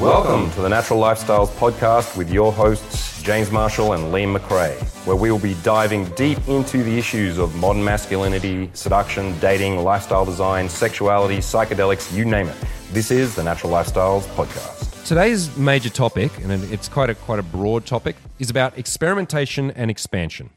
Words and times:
Welcome 0.00 0.50
to 0.50 0.60
the 0.60 0.68
Natural 0.68 1.00
Lifestyles 1.00 1.48
Podcast 1.56 2.18
with 2.18 2.30
your 2.30 2.52
hosts, 2.52 3.22
James 3.22 3.50
Marshall 3.50 3.94
and 3.94 4.12
Liam 4.12 4.36
McRae, 4.36 4.78
where 5.06 5.16
we 5.16 5.30
will 5.30 5.38
be 5.38 5.54
diving 5.62 6.04
deep 6.10 6.36
into 6.48 6.82
the 6.82 6.98
issues 6.98 7.38
of 7.38 7.56
modern 7.56 7.82
masculinity, 7.82 8.70
seduction, 8.74 9.36
dating, 9.38 9.82
lifestyle 9.82 10.26
design, 10.26 10.68
sexuality, 10.68 11.38
psychedelics, 11.38 12.14
you 12.14 12.26
name 12.26 12.46
it. 12.46 12.56
This 12.92 13.10
is 13.10 13.34
the 13.34 13.42
Natural 13.42 13.72
Lifestyles 13.72 14.24
Podcast. 14.34 15.06
Today's 15.06 15.56
major 15.56 15.88
topic, 15.88 16.30
and 16.44 16.52
it's 16.70 16.90
quite 16.90 17.08
a 17.08 17.14
quite 17.14 17.38
a 17.38 17.42
broad 17.42 17.86
topic, 17.86 18.16
is 18.38 18.50
about 18.50 18.76
experimentation 18.76 19.70
and 19.70 19.90
expansion. 19.90 20.50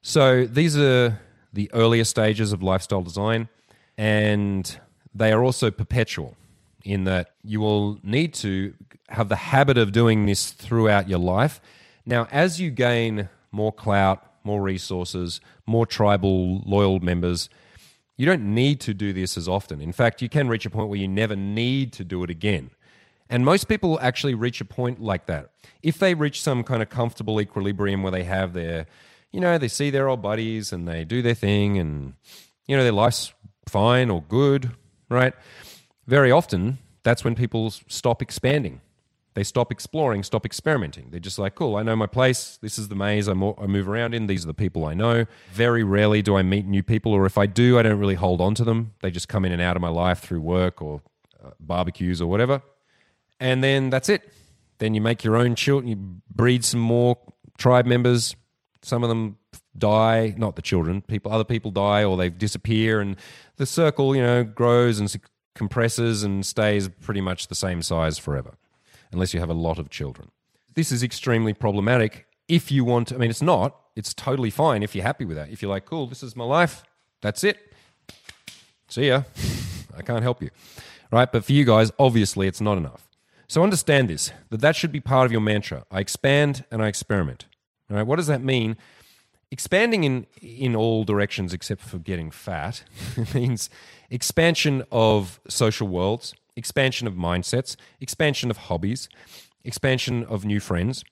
So 0.00 0.46
these 0.46 0.78
are 0.78 1.20
the 1.52 1.70
earlier 1.74 2.04
stages 2.04 2.54
of 2.54 2.62
lifestyle 2.62 3.02
design, 3.02 3.50
and 3.98 4.78
they 5.14 5.30
are 5.30 5.44
also 5.44 5.70
perpetual 5.70 6.38
in 6.84 7.04
that 7.04 7.32
you 7.42 7.60
will 7.60 7.98
need 8.02 8.34
to 8.34 8.74
have 9.08 9.28
the 9.28 9.36
habit 9.36 9.78
of 9.78 9.92
doing 9.92 10.26
this 10.26 10.50
throughout 10.50 11.08
your 11.08 11.18
life. 11.18 11.60
Now, 12.06 12.26
as 12.30 12.60
you 12.60 12.70
gain 12.70 13.28
more 13.52 13.72
clout, 13.72 14.24
more 14.44 14.62
resources, 14.62 15.40
more 15.66 15.86
tribal 15.86 16.60
loyal 16.60 17.00
members, 17.00 17.48
you 18.16 18.26
don't 18.26 18.54
need 18.54 18.80
to 18.80 18.94
do 18.94 19.12
this 19.12 19.36
as 19.36 19.48
often. 19.48 19.80
In 19.80 19.92
fact, 19.92 20.20
you 20.22 20.28
can 20.28 20.48
reach 20.48 20.66
a 20.66 20.70
point 20.70 20.88
where 20.88 20.98
you 20.98 21.08
never 21.08 21.36
need 21.36 21.92
to 21.94 22.04
do 22.04 22.22
it 22.24 22.30
again. 22.30 22.70
And 23.30 23.44
most 23.44 23.68
people 23.68 23.98
actually 24.00 24.34
reach 24.34 24.60
a 24.60 24.64
point 24.64 25.00
like 25.00 25.26
that. 25.26 25.50
If 25.82 25.98
they 25.98 26.14
reach 26.14 26.42
some 26.42 26.64
kind 26.64 26.82
of 26.82 26.88
comfortable 26.88 27.40
equilibrium 27.40 28.02
where 28.02 28.12
they 28.12 28.24
have 28.24 28.54
their, 28.54 28.86
you 29.30 29.40
know, 29.40 29.58
they 29.58 29.68
see 29.68 29.90
their 29.90 30.08
old 30.08 30.22
buddies 30.22 30.72
and 30.72 30.88
they 30.88 31.04
do 31.04 31.22
their 31.22 31.34
thing 31.34 31.78
and, 31.78 32.14
you 32.66 32.76
know, 32.76 32.82
their 32.82 32.92
life's 32.92 33.32
fine 33.68 34.10
or 34.10 34.22
good, 34.22 34.70
right? 35.10 35.34
Very 36.08 36.32
often 36.32 36.78
that's 37.04 37.22
when 37.22 37.34
people 37.34 37.70
stop 37.70 38.20
expanding. 38.22 38.80
They 39.34 39.44
stop 39.44 39.70
exploring, 39.70 40.24
stop 40.24 40.44
experimenting. 40.44 41.10
They're 41.10 41.20
just 41.20 41.38
like, 41.38 41.54
cool, 41.54 41.76
I 41.76 41.82
know 41.84 41.94
my 41.94 42.06
place. 42.06 42.58
This 42.60 42.76
is 42.76 42.88
the 42.88 42.96
maze 42.96 43.28
I, 43.28 43.34
move 43.34 43.88
around 43.88 44.14
in. 44.14 44.26
These 44.26 44.42
are 44.44 44.48
the 44.48 44.54
people 44.54 44.84
I 44.84 44.94
know. 44.94 45.26
Very 45.52 45.84
rarely 45.84 46.22
do 46.22 46.36
I 46.36 46.42
meet 46.42 46.66
new 46.66 46.82
people, 46.82 47.12
or 47.12 47.24
if 47.24 47.38
I 47.38 47.46
do, 47.46 47.78
I 47.78 47.82
don't 47.82 48.00
really 48.00 48.16
hold 48.16 48.40
on 48.40 48.54
to 48.56 48.64
them. 48.64 48.94
They 49.00 49.12
just 49.12 49.28
come 49.28 49.44
in 49.44 49.52
and 49.52 49.62
out 49.62 49.76
of 49.76 49.82
my 49.82 49.90
life 49.90 50.18
through 50.18 50.40
work 50.40 50.82
or 50.82 51.02
uh, 51.44 51.50
barbecues 51.60 52.20
or 52.20 52.26
whatever. 52.26 52.62
And 53.38 53.62
then 53.62 53.90
that's 53.90 54.08
it. 54.08 54.32
Then 54.78 54.94
you 54.94 55.00
make 55.00 55.22
your 55.22 55.36
own 55.36 55.54
children, 55.54 55.88
you 55.88 55.96
breed 56.34 56.64
some 56.64 56.80
more 56.80 57.18
tribe 57.58 57.86
members. 57.86 58.34
Some 58.82 59.04
of 59.04 59.08
them 59.08 59.36
die, 59.76 60.34
not 60.36 60.56
the 60.56 60.62
children, 60.62 61.02
people, 61.02 61.30
other 61.30 61.44
people 61.44 61.70
die 61.70 62.02
or 62.02 62.16
they 62.16 62.30
disappear, 62.30 63.00
and 63.00 63.16
the 63.56 63.66
circle, 63.66 64.16
you 64.16 64.22
know, 64.22 64.42
grows 64.42 64.98
and 64.98 65.10
compresses 65.58 66.22
and 66.22 66.46
stays 66.46 66.88
pretty 66.88 67.20
much 67.20 67.48
the 67.48 67.54
same 67.54 67.82
size 67.82 68.16
forever, 68.16 68.54
unless 69.12 69.34
you 69.34 69.40
have 69.40 69.50
a 69.50 69.54
lot 69.54 69.78
of 69.78 69.90
children. 69.90 70.30
This 70.74 70.90
is 70.90 71.02
extremely 71.02 71.52
problematic 71.52 72.26
if 72.48 72.72
you 72.72 72.84
want, 72.84 73.12
I 73.12 73.16
mean, 73.16 73.30
it's 73.30 73.42
not, 73.42 73.76
it's 73.94 74.14
totally 74.14 74.50
fine 74.50 74.82
if 74.82 74.94
you're 74.94 75.04
happy 75.04 75.26
with 75.26 75.36
that. 75.36 75.50
If 75.50 75.60
you're 75.60 75.70
like, 75.70 75.84
cool, 75.84 76.06
this 76.06 76.22
is 76.22 76.34
my 76.34 76.44
life, 76.44 76.82
that's 77.20 77.44
it. 77.44 77.58
See 78.88 79.08
ya. 79.08 79.22
I 79.96 80.02
can't 80.02 80.22
help 80.22 80.42
you. 80.42 80.50
Right? 81.12 81.30
But 81.30 81.44
for 81.44 81.52
you 81.52 81.64
guys, 81.64 81.92
obviously, 81.98 82.46
it's 82.46 82.60
not 82.60 82.78
enough. 82.78 83.08
So 83.48 83.62
understand 83.62 84.08
this 84.08 84.32
that 84.50 84.60
that 84.60 84.76
should 84.76 84.92
be 84.92 85.00
part 85.00 85.26
of 85.26 85.32
your 85.32 85.40
mantra. 85.40 85.84
I 85.90 86.00
expand 86.00 86.64
and 86.70 86.82
I 86.82 86.88
experiment. 86.88 87.46
All 87.90 87.96
right? 87.96 88.06
What 88.06 88.16
does 88.16 88.26
that 88.28 88.42
mean? 88.42 88.76
Expanding 89.50 90.04
in 90.04 90.26
in 90.40 90.76
all 90.76 91.04
directions 91.04 91.52
except 91.52 91.80
for 91.80 91.98
getting 91.98 92.30
fat 92.30 92.82
means 93.34 93.70
expansion 94.10 94.84
of 94.90 95.40
social 95.48 95.88
worlds, 95.88 96.34
expansion 96.56 97.06
of 97.06 97.14
mindsets, 97.14 97.76
expansion 98.00 98.50
of 98.50 98.56
hobbies, 98.56 99.08
expansion 99.64 100.24
of 100.24 100.44
new 100.44 100.60
friends, 100.60 101.04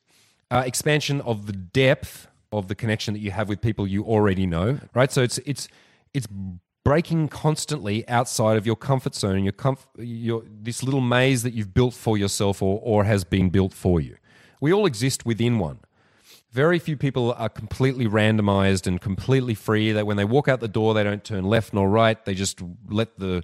uh, 0.51 0.63
expansion 0.67 1.21
of 1.23 1.47
the 1.47 1.53
depth 1.53 2.29
of 2.53 2.69
the 2.69 2.75
connection 2.75 3.15
that 3.15 3.21
you 3.21 3.31
have 3.31 3.49
with 3.49 3.61
people 3.61 3.87
you 3.87 4.05
already 4.05 4.47
know. 4.47 4.79
Right, 4.95 5.11
so 5.11 5.23
it's 5.23 5.39
it's 5.39 5.69
it's 6.13 6.27
breaking 6.85 7.27
constantly 7.29 8.09
outside 8.09 8.57
of 8.57 8.65
your 8.65 8.77
comfort 8.77 9.15
zone, 9.15 9.45
your 9.45 9.53
comf- 9.53 9.87
your 9.99 10.43
this 10.47 10.83
little 10.83 11.01
maze 11.01 11.43
that 11.43 11.53
you've 11.53 11.75
built 11.75 11.95
for 11.95 12.19
yourself 12.19 12.63
or 12.63 12.81
or 12.83 13.05
has 13.05 13.25
been 13.25 13.51
built 13.51 13.73
for 13.73 14.01
you. 14.01 14.17
We 14.61 14.73
all 14.73 14.87
exist 14.87 15.27
within 15.27 15.59
one 15.59 15.81
very 16.57 16.79
few 16.79 16.97
people 16.97 17.35
are 17.37 17.51
completely 17.51 18.07
randomized 18.07 18.87
and 18.87 18.99
completely 18.99 19.55
free. 19.55 19.93
That 19.93 20.07
when 20.07 20.17
they 20.17 20.25
walk 20.25 20.49
out 20.49 20.61
the 20.61 20.69
door 20.69 20.95
they 20.95 21.05
don't 21.05 21.23
turn 21.23 21.45
left 21.45 21.75
nor 21.75 21.87
right. 21.87 22.19
They 22.25 22.35
just 22.35 22.63
let 22.89 23.19
the 23.19 23.43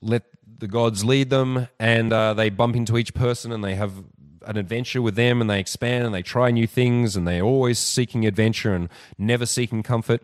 let 0.00 0.22
the 0.58 0.68
gods 0.68 1.04
lead 1.04 1.30
them. 1.30 1.66
And 1.80 2.12
uh, 2.12 2.34
they 2.34 2.48
bump 2.48 2.76
into 2.76 2.96
each 2.96 3.12
person 3.12 3.50
and 3.50 3.64
they 3.64 3.74
have 3.74 3.92
an 4.46 4.56
adventure 4.56 5.02
with 5.02 5.16
them 5.16 5.40
and 5.40 5.50
they 5.50 5.58
expand 5.58 6.04
and 6.06 6.14
they 6.14 6.22
try 6.22 6.52
new 6.52 6.68
things 6.68 7.16
and 7.16 7.26
they're 7.26 7.42
always 7.42 7.80
seeking 7.80 8.24
adventure 8.24 8.72
and 8.72 8.88
never 9.18 9.44
seeking 9.44 9.82
comfort. 9.82 10.22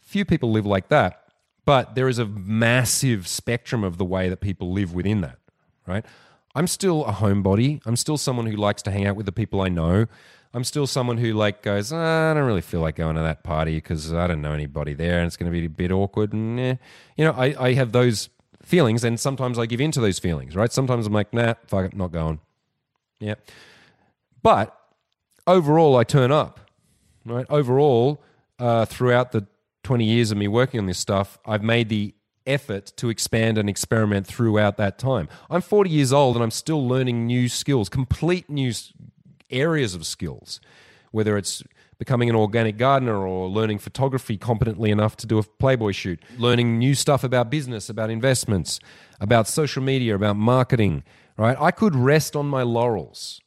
Few 0.00 0.26
people 0.26 0.50
live 0.52 0.66
like 0.66 0.88
that. 0.88 1.22
But 1.64 1.94
there 1.94 2.08
is 2.08 2.18
a 2.18 2.26
massive 2.26 3.26
spectrum 3.26 3.82
of 3.82 3.96
the 3.96 4.04
way 4.04 4.28
that 4.28 4.42
people 4.42 4.72
live 4.72 4.92
within 4.92 5.22
that 5.22 5.38
right? 5.86 6.04
I'm 6.54 6.66
still 6.66 7.04
a 7.04 7.12
homebody. 7.12 7.80
I'm 7.84 7.96
still 7.96 8.16
someone 8.16 8.46
who 8.46 8.56
likes 8.56 8.82
to 8.82 8.90
hang 8.90 9.06
out 9.06 9.16
with 9.16 9.26
the 9.26 9.32
people 9.32 9.60
i 9.60 9.68
know 9.68 10.06
I'm 10.54 10.62
still 10.62 10.86
someone 10.86 11.18
who 11.18 11.32
like 11.32 11.62
goes, 11.62 11.92
ah, 11.92 12.30
I 12.30 12.34
don't 12.34 12.46
really 12.46 12.60
feel 12.60 12.80
like 12.80 12.94
going 12.94 13.16
to 13.16 13.22
that 13.22 13.42
party 13.42 13.74
because 13.74 14.14
I 14.14 14.28
don't 14.28 14.40
know 14.40 14.52
anybody 14.52 14.94
there 14.94 15.18
and 15.18 15.26
it's 15.26 15.36
going 15.36 15.52
to 15.52 15.58
be 15.58 15.66
a 15.66 15.68
bit 15.68 15.90
awkward. 15.90 16.32
And 16.32 16.60
eh. 16.60 16.76
you 17.16 17.24
know, 17.24 17.32
I, 17.32 17.54
I 17.58 17.72
have 17.74 17.90
those 17.90 18.28
feelings 18.62 19.02
and 19.02 19.18
sometimes 19.18 19.58
I 19.58 19.66
give 19.66 19.80
in 19.80 19.90
to 19.90 20.00
those 20.00 20.20
feelings, 20.20 20.54
right? 20.54 20.72
Sometimes 20.72 21.08
I'm 21.08 21.12
like, 21.12 21.34
nah, 21.34 21.54
fuck 21.66 21.86
it, 21.86 21.96
not 21.96 22.12
going. 22.12 22.38
Yeah. 23.18 23.34
But 24.42 24.78
overall, 25.44 25.96
I 25.96 26.04
turn 26.04 26.30
up, 26.30 26.60
right? 27.24 27.46
Overall, 27.50 28.22
uh, 28.60 28.84
throughout 28.84 29.32
the 29.32 29.48
20 29.82 30.04
years 30.04 30.30
of 30.30 30.38
me 30.38 30.46
working 30.46 30.78
on 30.78 30.86
this 30.86 30.98
stuff, 30.98 31.36
I've 31.44 31.64
made 31.64 31.88
the 31.88 32.14
effort 32.46 32.92
to 32.96 33.08
expand 33.08 33.58
and 33.58 33.68
experiment 33.68 34.26
throughout 34.26 34.76
that 34.76 34.98
time. 34.98 35.28
I'm 35.50 35.62
40 35.62 35.90
years 35.90 36.12
old 36.12 36.36
and 36.36 36.44
I'm 36.44 36.50
still 36.52 36.86
learning 36.86 37.26
new 37.26 37.48
skills, 37.48 37.88
complete 37.88 38.48
new 38.48 38.72
areas 39.50 39.94
of 39.94 40.06
skills, 40.06 40.60
whether 41.10 41.36
it's 41.36 41.62
becoming 41.98 42.28
an 42.28 42.36
organic 42.36 42.76
gardener 42.76 43.26
or 43.26 43.48
learning 43.48 43.78
photography 43.78 44.36
competently 44.36 44.90
enough 44.90 45.16
to 45.16 45.26
do 45.26 45.38
a 45.38 45.42
Playboy 45.42 45.92
shoot, 45.92 46.20
learning 46.38 46.78
new 46.78 46.94
stuff 46.94 47.24
about 47.24 47.50
business, 47.50 47.88
about 47.88 48.10
investments, 48.10 48.80
about 49.20 49.46
social 49.48 49.82
media, 49.82 50.14
about 50.14 50.36
marketing, 50.36 51.04
right? 51.36 51.56
I 51.60 51.70
could 51.70 51.94
rest 51.94 52.36
on 52.36 52.46
my 52.46 52.62
laurels, 52.62 53.40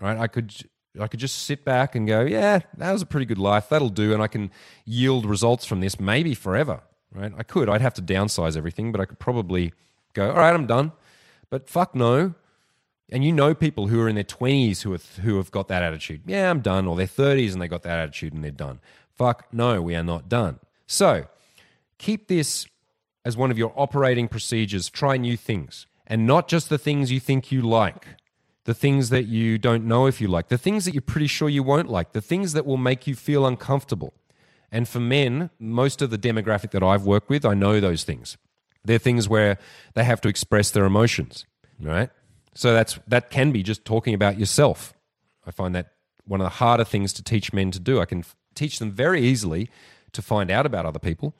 right? 0.00 0.16
I 0.16 0.26
could 0.26 0.54
I 1.00 1.06
could 1.06 1.20
just 1.20 1.44
sit 1.44 1.64
back 1.64 1.94
and 1.94 2.06
go, 2.06 2.20
yeah, 2.20 2.60
that 2.76 2.92
was 2.92 3.00
a 3.00 3.06
pretty 3.06 3.24
good 3.24 3.38
life. 3.38 3.70
That'll 3.70 3.88
do 3.88 4.12
and 4.12 4.22
I 4.22 4.26
can 4.26 4.50
yield 4.84 5.24
results 5.24 5.64
from 5.64 5.80
this 5.80 5.98
maybe 5.98 6.34
forever, 6.34 6.82
right? 7.12 7.32
I 7.36 7.42
could. 7.42 7.68
I'd 7.68 7.80
have 7.80 7.94
to 7.94 8.02
downsize 8.02 8.56
everything, 8.56 8.92
but 8.92 9.00
I 9.00 9.06
could 9.06 9.18
probably 9.18 9.72
go, 10.12 10.30
all 10.30 10.36
right, 10.36 10.54
I'm 10.54 10.66
done. 10.66 10.92
But 11.50 11.68
fuck 11.68 11.94
no. 11.94 12.34
And 13.12 13.22
you 13.22 13.30
know 13.30 13.54
people 13.54 13.88
who 13.88 14.00
are 14.00 14.08
in 14.08 14.14
their 14.14 14.24
20s 14.24 14.80
who, 14.80 14.94
are, 14.94 15.20
who 15.20 15.36
have 15.36 15.50
got 15.50 15.68
that 15.68 15.82
attitude. 15.82 16.22
Yeah, 16.26 16.50
I'm 16.50 16.60
done. 16.60 16.86
Or 16.86 16.96
their 16.96 17.06
30s 17.06 17.52
and 17.52 17.60
they 17.60 17.68
got 17.68 17.82
that 17.82 17.98
attitude 17.98 18.32
and 18.32 18.42
they're 18.42 18.50
done. 18.50 18.80
Fuck, 19.14 19.52
no, 19.52 19.82
we 19.82 19.94
are 19.94 20.02
not 20.02 20.30
done. 20.30 20.58
So 20.86 21.26
keep 21.98 22.28
this 22.28 22.66
as 23.24 23.36
one 23.36 23.50
of 23.50 23.58
your 23.58 23.72
operating 23.76 24.28
procedures. 24.28 24.88
Try 24.88 25.18
new 25.18 25.36
things. 25.36 25.86
And 26.06 26.26
not 26.26 26.48
just 26.48 26.70
the 26.70 26.78
things 26.78 27.12
you 27.12 27.20
think 27.20 27.52
you 27.52 27.60
like, 27.60 28.06
the 28.64 28.74
things 28.74 29.10
that 29.10 29.26
you 29.26 29.58
don't 29.58 29.84
know 29.84 30.06
if 30.06 30.20
you 30.20 30.28
like, 30.28 30.48
the 30.48 30.58
things 30.58 30.86
that 30.86 30.94
you're 30.94 31.02
pretty 31.02 31.26
sure 31.26 31.50
you 31.50 31.62
won't 31.62 31.90
like, 31.90 32.12
the 32.12 32.20
things 32.22 32.54
that 32.54 32.64
will 32.64 32.78
make 32.78 33.06
you 33.06 33.14
feel 33.14 33.46
uncomfortable. 33.46 34.14
And 34.70 34.88
for 34.88 35.00
men, 35.00 35.50
most 35.58 36.00
of 36.00 36.08
the 36.08 36.18
demographic 36.18 36.70
that 36.70 36.82
I've 36.82 37.04
worked 37.04 37.28
with, 37.28 37.44
I 37.44 37.52
know 37.52 37.78
those 37.78 38.04
things. 38.04 38.38
They're 38.84 38.98
things 38.98 39.28
where 39.28 39.58
they 39.94 40.04
have 40.04 40.22
to 40.22 40.28
express 40.28 40.70
their 40.70 40.86
emotions, 40.86 41.44
right? 41.78 42.10
So 42.54 42.72
that's 42.72 42.98
that 43.06 43.30
can 43.30 43.52
be 43.52 43.62
just 43.62 43.84
talking 43.84 44.14
about 44.14 44.38
yourself. 44.38 44.94
I 45.46 45.50
find 45.50 45.74
that 45.74 45.92
one 46.24 46.40
of 46.40 46.44
the 46.44 46.50
harder 46.50 46.84
things 46.84 47.12
to 47.14 47.22
teach 47.22 47.52
men 47.52 47.70
to 47.70 47.80
do. 47.80 48.00
I 48.00 48.04
can 48.04 48.24
teach 48.54 48.78
them 48.78 48.92
very 48.92 49.22
easily 49.22 49.70
to 50.12 50.22
find 50.22 50.50
out 50.50 50.66
about 50.66 50.86
other 50.86 50.98
people, 50.98 51.34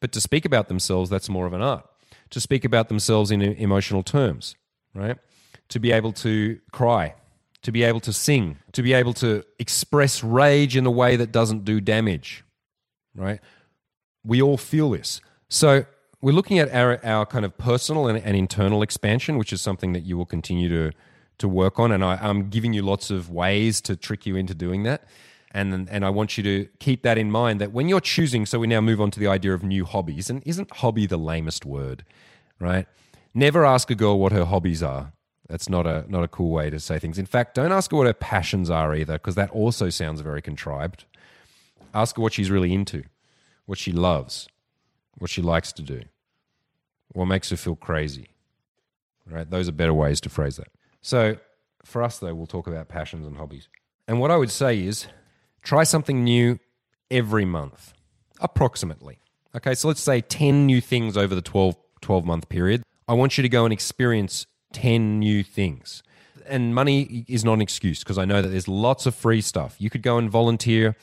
but 0.00 0.12
to 0.12 0.20
speak 0.20 0.44
about 0.44 0.68
themselves, 0.68 1.10
that's 1.10 1.28
more 1.28 1.46
of 1.46 1.52
an 1.52 1.62
art. 1.62 1.86
To 2.30 2.40
speak 2.40 2.64
about 2.64 2.88
themselves 2.88 3.30
in 3.30 3.42
uh, 3.42 3.54
emotional 3.56 4.02
terms, 4.02 4.54
right? 4.94 5.16
To 5.70 5.80
be 5.80 5.92
able 5.92 6.12
to 6.12 6.60
cry, 6.72 7.14
to 7.62 7.72
be 7.72 7.82
able 7.82 8.00
to 8.00 8.12
sing, 8.12 8.58
to 8.72 8.82
be 8.82 8.92
able 8.92 9.14
to 9.14 9.44
express 9.58 10.22
rage 10.22 10.76
in 10.76 10.84
a 10.84 10.90
way 10.90 11.16
that 11.16 11.32
doesn't 11.32 11.64
do 11.64 11.80
damage, 11.80 12.44
right? 13.14 13.40
We 14.24 14.42
all 14.42 14.58
feel 14.58 14.90
this. 14.90 15.22
So 15.48 15.86
we're 16.20 16.32
looking 16.32 16.58
at 16.58 16.72
our, 16.72 17.04
our 17.04 17.26
kind 17.26 17.44
of 17.44 17.56
personal 17.58 18.08
and, 18.08 18.18
and, 18.18 18.36
internal 18.36 18.82
expansion, 18.82 19.38
which 19.38 19.52
is 19.52 19.60
something 19.60 19.92
that 19.92 20.00
you 20.00 20.16
will 20.16 20.26
continue 20.26 20.68
to 20.68 20.96
to 21.38 21.48
work 21.48 21.78
on. 21.78 21.92
And 21.92 22.04
I, 22.04 22.18
I'm 22.20 22.48
giving 22.48 22.72
you 22.72 22.82
lots 22.82 23.10
of 23.10 23.30
ways 23.30 23.80
to 23.82 23.94
trick 23.94 24.26
you 24.26 24.34
into 24.34 24.54
doing 24.54 24.82
that. 24.82 25.04
And 25.52 25.88
and 25.88 26.04
I 26.04 26.10
want 26.10 26.36
you 26.36 26.42
to 26.44 26.68
keep 26.80 27.02
that 27.02 27.16
in 27.16 27.30
mind 27.30 27.60
that 27.60 27.72
when 27.72 27.88
you're 27.88 28.00
choosing. 28.00 28.44
So 28.46 28.58
we 28.58 28.66
now 28.66 28.80
move 28.80 29.00
on 29.00 29.10
to 29.12 29.20
the 29.20 29.28
idea 29.28 29.54
of 29.54 29.62
new 29.62 29.84
hobbies. 29.84 30.28
And 30.28 30.42
isn't 30.44 30.70
hobby 30.76 31.06
the 31.06 31.16
lamest 31.16 31.64
word, 31.64 32.04
right? 32.58 32.86
Never 33.34 33.64
ask 33.64 33.90
a 33.90 33.94
girl 33.94 34.18
what 34.18 34.32
her 34.32 34.44
hobbies 34.44 34.82
are. 34.82 35.12
That's 35.48 35.68
not 35.68 35.86
a 35.86 36.04
not 36.08 36.24
a 36.24 36.28
cool 36.28 36.50
way 36.50 36.68
to 36.70 36.80
say 36.80 36.98
things. 36.98 37.18
In 37.18 37.26
fact, 37.26 37.54
don't 37.54 37.72
ask 37.72 37.90
her 37.92 37.96
what 37.96 38.06
her 38.06 38.12
passions 38.12 38.68
are 38.68 38.94
either, 38.94 39.14
because 39.14 39.36
that 39.36 39.50
also 39.50 39.88
sounds 39.88 40.20
very 40.20 40.42
contrived. 40.42 41.04
Ask 41.94 42.16
her 42.16 42.22
what 42.22 42.34
she's 42.34 42.50
really 42.50 42.74
into, 42.74 43.04
what 43.64 43.78
she 43.78 43.92
loves, 43.92 44.48
what 45.18 45.30
she 45.30 45.42
likes 45.42 45.72
to 45.72 45.82
do, 45.82 46.02
what 47.12 47.26
makes 47.26 47.50
her 47.50 47.56
feel 47.56 47.76
crazy. 47.76 48.28
Right? 49.26 49.48
Those 49.48 49.68
are 49.68 49.72
better 49.72 49.94
ways 49.94 50.20
to 50.22 50.30
phrase 50.30 50.56
that. 50.56 50.68
So, 51.02 51.36
for 51.84 52.02
us 52.02 52.18
though, 52.18 52.34
we'll 52.34 52.46
talk 52.46 52.66
about 52.66 52.88
passions 52.88 53.26
and 53.26 53.36
hobbies. 53.36 53.68
And 54.06 54.20
what 54.20 54.30
I 54.30 54.36
would 54.36 54.50
say 54.50 54.80
is 54.80 55.06
try 55.62 55.84
something 55.84 56.24
new 56.24 56.58
every 57.10 57.44
month, 57.44 57.92
approximately. 58.40 59.18
Okay, 59.54 59.74
so 59.74 59.88
let's 59.88 60.00
say 60.00 60.20
10 60.20 60.66
new 60.66 60.80
things 60.80 61.16
over 61.16 61.34
the 61.34 61.42
12, 61.42 61.76
12 62.00 62.24
month 62.24 62.48
period. 62.48 62.82
I 63.06 63.14
want 63.14 63.36
you 63.38 63.42
to 63.42 63.48
go 63.48 63.64
and 63.64 63.72
experience 63.72 64.46
10 64.72 65.18
new 65.18 65.42
things. 65.42 66.02
And 66.46 66.74
money 66.74 67.24
is 67.28 67.44
not 67.44 67.54
an 67.54 67.62
excuse 67.62 68.00
because 68.00 68.18
I 68.18 68.24
know 68.24 68.40
that 68.40 68.48
there's 68.48 68.68
lots 68.68 69.04
of 69.06 69.14
free 69.14 69.40
stuff. 69.40 69.76
You 69.78 69.90
could 69.90 70.02
go 70.02 70.16
and 70.16 70.30
volunteer 70.30 70.96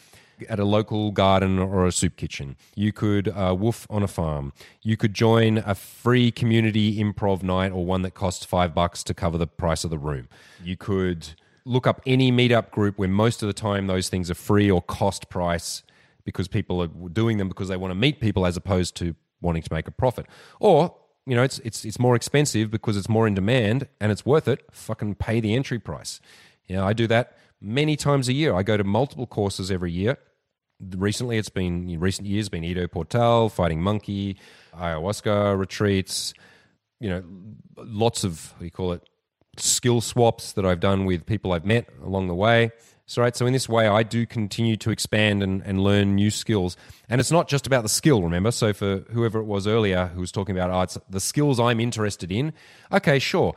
at 0.50 0.60
a 0.60 0.66
local 0.66 1.12
garden 1.12 1.60
or 1.60 1.86
a 1.86 1.92
soup 1.92 2.16
kitchen. 2.16 2.56
You 2.76 2.92
could 2.92 3.30
uh, 3.30 3.56
woof 3.58 3.88
on 3.90 4.04
a 4.04 4.08
farm. 4.08 4.54
You 4.82 4.98
could 4.98 5.14
join 5.14 5.60
a 5.60 5.76
free 5.76 6.32
community 6.32 6.98
improv 6.98 7.44
night 7.44 7.72
or 7.72 7.86
one 7.86 8.02
that 8.04 8.12
costs 8.12 8.46
five 8.46 8.74
bucks 8.74 9.04
to 9.04 9.14
cover 9.14 9.38
the 9.38 9.48
price 9.48 9.84
of 9.84 9.90
the 9.90 9.98
room. 9.98 10.28
You 10.64 10.78
could 10.78 11.30
look 11.66 11.88
up 11.88 12.02
any 12.06 12.32
meetup 12.32 12.72
group 12.72 12.98
where 12.98 13.10
most 13.10 13.42
of 13.42 13.48
the 13.48 13.54
time 13.54 13.88
those 13.88 14.10
things 14.10 14.30
are 14.30 14.36
free 14.36 14.70
or 14.70 14.82
cost 14.82 15.30
price 15.30 15.84
because 16.24 16.48
people 16.48 16.82
are 16.82 16.88
doing 16.88 17.38
them 17.38 17.48
because 17.48 17.68
they 17.68 17.78
want 17.78 17.92
to 17.92 17.96
meet 17.96 18.20
people 18.20 18.46
as 18.46 18.58
opposed 18.58 18.96
to 18.98 19.16
wanting 19.42 19.62
to 19.62 19.74
make 19.74 19.88
a 19.88 19.92
profit. 19.92 20.26
Or 20.60 20.96
you 21.26 21.36
know, 21.36 21.44
it's 21.44 21.60
it's 21.60 21.86
it's 21.86 22.00
more 22.00 22.16
expensive 22.16 22.70
because 22.70 22.98
it's 22.98 23.10
more 23.10 23.28
in 23.28 23.34
demand 23.34 23.88
and 24.00 24.12
it's 24.12 24.26
worth 24.26 24.48
it. 24.48 24.64
Fucking 24.72 25.16
pay 25.16 25.40
the 25.40 25.56
entry 25.56 25.80
price. 25.80 26.22
You 26.68 26.76
know, 26.76 26.86
I 26.86 26.94
do 26.94 27.08
that 27.08 27.38
many 27.66 27.96
times 27.96 28.30
a 28.30 28.34
year. 28.34 28.54
I 28.54 28.64
go 28.64 28.78
to 28.78 28.84
multiple 28.84 29.26
courses 29.26 29.72
every 29.72 29.92
year. 29.92 30.18
Recently, 30.80 31.38
it's 31.38 31.50
been 31.50 32.00
recent 32.00 32.28
years 32.28 32.48
been 32.48 32.64
Ido 32.64 32.88
Portal, 32.88 33.50
Fighting 33.50 33.82
Monkey, 33.82 34.38
ayahuasca 34.78 35.58
retreats. 35.58 36.34
You 37.00 37.10
know, 37.10 37.24
lots 37.78 38.24
of 38.24 38.52
what 38.52 38.60
do 38.60 38.66
you 38.66 38.72
call 38.72 38.94
it 38.94 39.10
skill 39.58 40.02
swaps 40.02 40.52
that 40.54 40.66
I've 40.66 40.80
done 40.80 41.06
with 41.06 41.26
people 41.26 41.54
I've 41.54 41.66
met 41.66 41.88
along 42.04 42.28
the 42.28 42.36
way. 42.36 42.72
So, 43.08 43.22
right, 43.22 43.36
so 43.36 43.46
in 43.46 43.54
this 43.54 43.70
way, 43.70 43.88
I 43.88 44.02
do 44.02 44.26
continue 44.26 44.76
to 44.78 44.90
expand 44.90 45.44
and, 45.44 45.62
and 45.64 45.84
learn 45.84 46.16
new 46.16 46.32
skills. 46.32 46.76
And 47.08 47.22
it's 47.22 47.32
not 47.32 47.48
just 47.48 47.68
about 47.68 47.84
the 47.84 47.90
skill, 47.90 48.24
remember? 48.24 48.50
So, 48.50 48.74
for 48.74 49.06
whoever 49.12 49.40
it 49.40 49.46
was 49.46 49.68
earlier 49.68 50.08
who 50.08 50.22
was 50.22 50.32
talking 50.32 50.58
about, 50.58 50.72
oh, 50.72 50.82
it's 50.82 50.98
the 51.08 51.20
skills 51.20 51.60
I'm 51.60 51.80
interested 51.80 52.32
in. 52.32 52.52
Okay, 52.92 53.20
sure. 53.20 53.54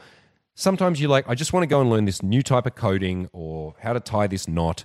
Sometimes 0.58 1.00
you're 1.00 1.08
like, 1.08 1.28
I 1.28 1.36
just 1.36 1.52
want 1.52 1.62
to 1.62 1.68
go 1.68 1.80
and 1.80 1.88
learn 1.88 2.04
this 2.04 2.20
new 2.20 2.42
type 2.42 2.66
of 2.66 2.74
coding 2.74 3.28
or 3.32 3.76
how 3.78 3.92
to 3.92 4.00
tie 4.00 4.26
this 4.26 4.48
knot 4.48 4.84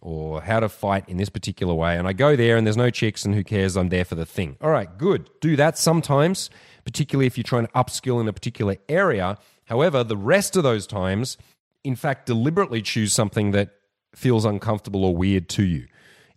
or 0.00 0.40
how 0.40 0.60
to 0.60 0.68
fight 0.70 1.06
in 1.10 1.18
this 1.18 1.28
particular 1.28 1.74
way. 1.74 1.98
And 1.98 2.08
I 2.08 2.14
go 2.14 2.36
there 2.36 2.56
and 2.56 2.66
there's 2.66 2.78
no 2.78 2.88
chicks 2.88 3.26
and 3.26 3.34
who 3.34 3.44
cares? 3.44 3.76
I'm 3.76 3.90
there 3.90 4.06
for 4.06 4.14
the 4.14 4.24
thing. 4.24 4.56
All 4.62 4.70
right, 4.70 4.88
good. 4.96 5.28
Do 5.42 5.56
that 5.56 5.76
sometimes, 5.76 6.48
particularly 6.86 7.26
if 7.26 7.36
you're 7.36 7.44
trying 7.44 7.66
to 7.66 7.72
upskill 7.72 8.18
in 8.18 8.28
a 8.28 8.32
particular 8.32 8.78
area. 8.88 9.36
However, 9.66 10.02
the 10.02 10.16
rest 10.16 10.56
of 10.56 10.62
those 10.62 10.86
times, 10.86 11.36
in 11.84 11.96
fact, 11.96 12.24
deliberately 12.24 12.80
choose 12.80 13.12
something 13.12 13.50
that 13.50 13.74
feels 14.14 14.46
uncomfortable 14.46 15.04
or 15.04 15.14
weird 15.14 15.50
to 15.50 15.64
you. 15.64 15.86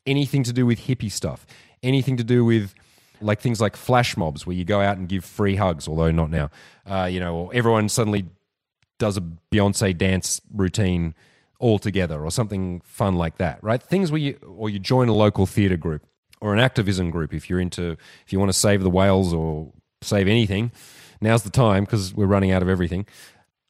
Anything 0.05 0.43
to 0.43 0.51
do 0.51 0.65
with 0.65 0.81
hippie 0.81 1.09
stuff, 1.09 1.47
anything 1.83 2.17
to 2.17 2.23
do 2.25 2.43
with 2.43 2.75
like 3.21 3.39
things 3.39 3.61
like 3.61 3.77
flash 3.77 4.17
mobs 4.17 4.45
where 4.45 4.57
you 4.57 4.65
go 4.65 4.81
out 4.81 4.97
and 4.97 5.07
give 5.07 5.23
free 5.23 5.55
hugs, 5.55 5.87
although 5.87 6.11
not 6.11 6.29
now. 6.29 6.49
Uh, 6.85 7.07
you 7.09 7.21
know, 7.21 7.33
or 7.33 7.51
everyone 7.53 7.87
suddenly 7.87 8.25
does 9.03 9.17
a 9.17 9.23
Beyonce 9.51 9.97
dance 9.97 10.39
routine 10.53 11.13
all 11.59 11.77
together 11.77 12.23
or 12.23 12.31
something 12.31 12.79
fun 12.85 13.15
like 13.15 13.37
that, 13.37 13.61
right? 13.61 13.83
Things 13.83 14.13
where 14.13 14.21
you 14.21 14.39
or 14.47 14.69
you 14.69 14.79
join 14.79 15.09
a 15.09 15.13
local 15.13 15.45
theater 15.45 15.75
group 15.75 16.05
or 16.39 16.53
an 16.53 16.59
activism 16.59 17.11
group 17.11 17.33
if 17.33 17.49
you're 17.49 17.59
into 17.59 17.97
if 18.25 18.31
you 18.31 18.39
want 18.39 18.47
to 18.47 18.57
save 18.57 18.81
the 18.81 18.89
whales 18.89 19.33
or 19.33 19.73
save 20.01 20.29
anything. 20.29 20.71
Now's 21.19 21.43
the 21.43 21.49
time 21.49 21.83
because 21.83 22.13
we're 22.13 22.27
running 22.27 22.51
out 22.51 22.61
of 22.61 22.69
everything. 22.69 23.05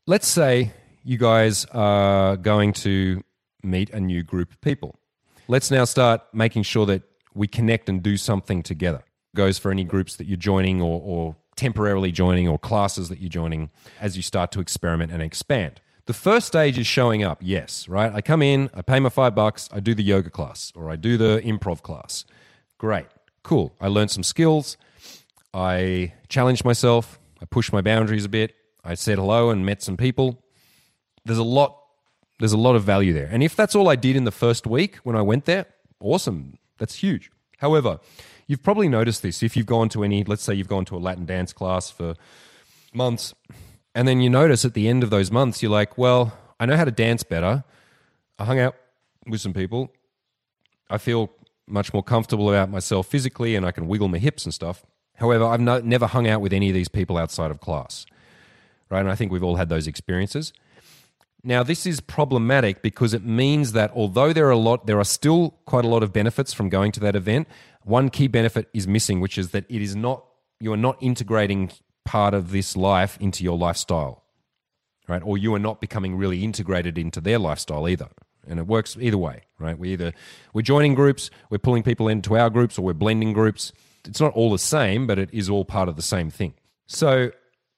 Let's 0.05 0.27
say 0.27 0.71
you 1.03 1.17
guys 1.17 1.65
are 1.71 2.37
going 2.37 2.73
to 2.85 3.23
meet 3.63 3.89
a 3.89 3.99
new 3.99 4.21
group 4.21 4.51
of 4.51 4.61
people. 4.61 4.99
Let's 5.47 5.71
now 5.71 5.85
start 5.85 6.21
making 6.31 6.61
sure 6.61 6.85
that 6.85 7.01
we 7.33 7.47
connect 7.47 7.89
and 7.89 8.03
do 8.03 8.17
something 8.17 8.61
together. 8.61 9.01
Goes 9.35 9.57
for 9.57 9.71
any 9.71 9.83
groups 9.83 10.17
that 10.17 10.27
you're 10.27 10.37
joining 10.37 10.79
or, 10.79 11.01
or 11.03 11.35
temporarily 11.55 12.11
joining 12.11 12.47
or 12.47 12.57
classes 12.57 13.09
that 13.09 13.19
you're 13.19 13.29
joining 13.29 13.69
as 13.99 14.15
you 14.17 14.23
start 14.23 14.51
to 14.53 14.59
experiment 14.59 15.11
and 15.11 15.21
expand. 15.21 15.81
The 16.05 16.13
first 16.13 16.47
stage 16.47 16.77
is 16.77 16.85
showing 16.85 17.23
up, 17.23 17.39
yes, 17.41 17.87
right? 17.87 18.13
I 18.13 18.21
come 18.21 18.41
in, 18.41 18.69
I 18.73 18.81
pay 18.81 18.99
my 18.99 19.09
five 19.09 19.35
bucks, 19.35 19.69
I 19.71 19.79
do 19.79 19.95
the 19.95 20.03
yoga 20.03 20.29
class 20.29 20.73
or 20.75 20.89
I 20.89 20.97
do 20.97 21.17
the 21.17 21.41
improv 21.45 21.81
class. 21.81 22.25
Great, 22.77 23.05
cool. 23.43 23.73
I 23.79 23.87
learned 23.87 24.11
some 24.11 24.23
skills, 24.23 24.75
I 25.53 26.13
challenged 26.27 26.65
myself, 26.65 27.19
I 27.41 27.45
pushed 27.45 27.71
my 27.71 27.81
boundaries 27.81 28.25
a 28.25 28.29
bit, 28.29 28.53
I 28.83 28.95
said 28.95 29.17
hello 29.17 29.49
and 29.49 29.65
met 29.65 29.81
some 29.81 29.95
people. 29.95 30.43
There's 31.23 31.39
a 31.39 31.43
lot 31.43 31.79
there's 32.39 32.51
a 32.51 32.57
lot 32.57 32.75
of 32.75 32.83
value 32.83 33.13
there. 33.13 33.29
And 33.31 33.41
if 33.41 33.55
that's 33.55 33.73
all 33.73 33.87
I 33.87 33.95
did 33.95 34.17
in 34.17 34.25
the 34.25 34.31
first 34.31 34.67
week 34.67 34.97
when 35.03 35.15
I 35.15 35.21
went 35.21 35.45
there, 35.45 35.65
awesome. 36.01 36.57
That's 36.77 36.95
huge. 36.95 37.31
However, 37.59 37.99
you've 38.47 38.63
probably 38.63 38.87
noticed 38.87 39.21
this 39.21 39.43
if 39.43 39.55
you've 39.55 39.65
gone 39.65 39.89
to 39.89 40.03
any, 40.03 40.23
let's 40.23 40.43
say 40.43 40.53
you've 40.53 40.67
gone 40.67 40.85
to 40.85 40.95
a 40.95 40.99
Latin 40.99 41.25
dance 41.25 41.53
class 41.53 41.89
for 41.89 42.15
months, 42.93 43.33
and 43.95 44.07
then 44.07 44.21
you 44.21 44.29
notice 44.29 44.65
at 44.65 44.73
the 44.73 44.87
end 44.87 45.03
of 45.03 45.09
those 45.09 45.31
months, 45.31 45.61
you're 45.61 45.71
like, 45.71 45.97
well, 45.97 46.37
I 46.59 46.65
know 46.65 46.77
how 46.77 46.85
to 46.85 46.91
dance 46.91 47.23
better. 47.23 47.63
I 48.39 48.45
hung 48.45 48.59
out 48.59 48.75
with 49.27 49.41
some 49.41 49.53
people. 49.53 49.91
I 50.89 50.97
feel 50.97 51.31
much 51.67 51.93
more 51.93 52.03
comfortable 52.03 52.49
about 52.49 52.69
myself 52.69 53.07
physically 53.07 53.55
and 53.55 53.65
I 53.65 53.71
can 53.71 53.87
wiggle 53.87 54.07
my 54.07 54.17
hips 54.17 54.45
and 54.45 54.53
stuff. 54.53 54.85
However, 55.15 55.45
I've 55.45 55.61
no, 55.61 55.79
never 55.79 56.07
hung 56.07 56.27
out 56.27 56.41
with 56.41 56.53
any 56.53 56.69
of 56.69 56.73
these 56.73 56.87
people 56.87 57.17
outside 57.17 57.51
of 57.51 57.59
class. 57.59 58.05
Right? 58.89 58.99
And 58.99 59.09
I 59.09 59.15
think 59.15 59.31
we've 59.31 59.43
all 59.43 59.55
had 59.55 59.69
those 59.69 59.87
experiences. 59.87 60.53
Now, 61.43 61.61
this 61.61 61.85
is 61.85 61.99
problematic 61.99 62.81
because 62.81 63.13
it 63.13 63.23
means 63.23 63.73
that 63.73 63.91
although 63.93 64.31
there 64.31 64.47
are 64.47 64.51
a 64.51 64.57
lot, 64.57 64.87
there 64.87 64.99
are 64.99 65.05
still 65.05 65.51
quite 65.65 65.83
a 65.83 65.89
lot 65.89 66.01
of 66.01 66.13
benefits 66.13 66.53
from 66.53 66.69
going 66.69 66.91
to 66.93 66.99
that 67.01 67.15
event. 67.15 67.47
One 67.83 68.09
key 68.09 68.27
benefit 68.27 68.69
is 68.73 68.87
missing, 68.87 69.19
which 69.19 69.37
is 69.37 69.51
that 69.51 69.65
it 69.69 69.81
is 69.81 69.95
not 69.95 70.25
you 70.59 70.71
are 70.71 70.77
not 70.77 70.97
integrating 71.01 71.71
part 72.05 72.33
of 72.33 72.51
this 72.51 72.77
life 72.77 73.17
into 73.19 73.43
your 73.43 73.57
lifestyle, 73.57 74.23
right? 75.07 75.21
Or 75.23 75.37
you 75.37 75.53
are 75.55 75.59
not 75.59 75.81
becoming 75.81 76.15
really 76.15 76.43
integrated 76.43 76.97
into 76.97 77.19
their 77.19 77.39
lifestyle 77.39 77.87
either. 77.89 78.09
And 78.47 78.59
it 78.59 78.67
works 78.67 78.97
either 78.99 79.17
way, 79.17 79.43
right? 79.59 79.77
We 79.77 79.93
either 79.93 80.13
we're 80.53 80.61
joining 80.61 80.95
groups, 80.95 81.29
we're 81.49 81.57
pulling 81.57 81.83
people 81.83 82.07
into 82.07 82.37
our 82.37 82.49
groups, 82.49 82.77
or 82.77 82.83
we're 82.83 82.93
blending 82.93 83.33
groups. 83.33 83.71
It's 84.05 84.19
not 84.19 84.33
all 84.33 84.51
the 84.51 84.59
same, 84.59 85.07
but 85.07 85.17
it 85.17 85.29
is 85.31 85.49
all 85.49 85.65
part 85.65 85.87
of 85.89 85.95
the 85.95 86.01
same 86.01 86.29
thing. 86.29 86.53
So, 86.87 87.31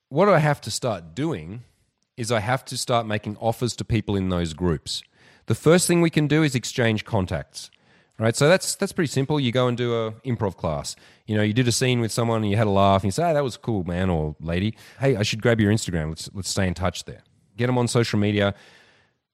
what 0.10 0.27
I 0.30 0.39
have 0.39 0.62
to 0.62 0.72
start 0.72 1.15
doing? 1.15 1.63
is 2.18 2.32
I 2.32 2.39
have 2.39 2.63
to 2.65 2.77
start 2.77 3.06
making 3.06 3.38
offers 3.38 3.75
to 3.75 3.86
people 3.86 4.15
in 4.15 4.30
those 4.30 4.53
groups. 4.53 5.03
The 5.48 5.56
first 5.56 5.88
thing 5.88 6.01
we 6.01 6.10
can 6.10 6.27
do 6.27 6.44
is 6.44 6.56
exchange 6.56 7.06
contacts. 7.06 7.70
Right, 8.17 8.36
so 8.36 8.48
that's 8.48 8.75
that's 8.75 8.93
pretty 8.93 9.12
simple. 9.12 9.41
You 9.41 9.51
go 9.51 9.67
and 9.67 9.77
do 9.77 9.93
a 9.93 10.12
improv 10.25 10.55
class. 10.55 10.95
You 11.27 11.36
know, 11.36 11.43
you 11.43 11.51
did 11.51 11.67
a 11.67 11.72
scene 11.72 12.00
with 12.00 12.13
someone 12.13 12.43
and 12.43 12.50
you 12.50 12.55
had 12.55 12.67
a 12.67 12.69
laugh, 12.69 13.01
and 13.01 13.10
you 13.10 13.12
say, 13.12 13.24
"Hey, 13.27 13.34
that 13.34 13.43
was 13.43 13.57
cool, 13.57 13.84
man 13.84 14.10
or 14.10 14.38
lady. 14.39 14.77
Hey, 15.01 15.17
I 15.17 15.24
should 15.24 15.41
grab 15.41 15.60
your 15.60 15.72
Instagram. 15.72 16.10
Let's 16.10 16.29
let's 16.34 16.50
stay 16.50 16.65
in 16.65 16.74
touch 16.74 17.03
there. 17.03 17.24
Get 17.57 17.67
them 17.67 17.77
on 17.77 17.89
social 17.89 18.17
media." 18.17 18.55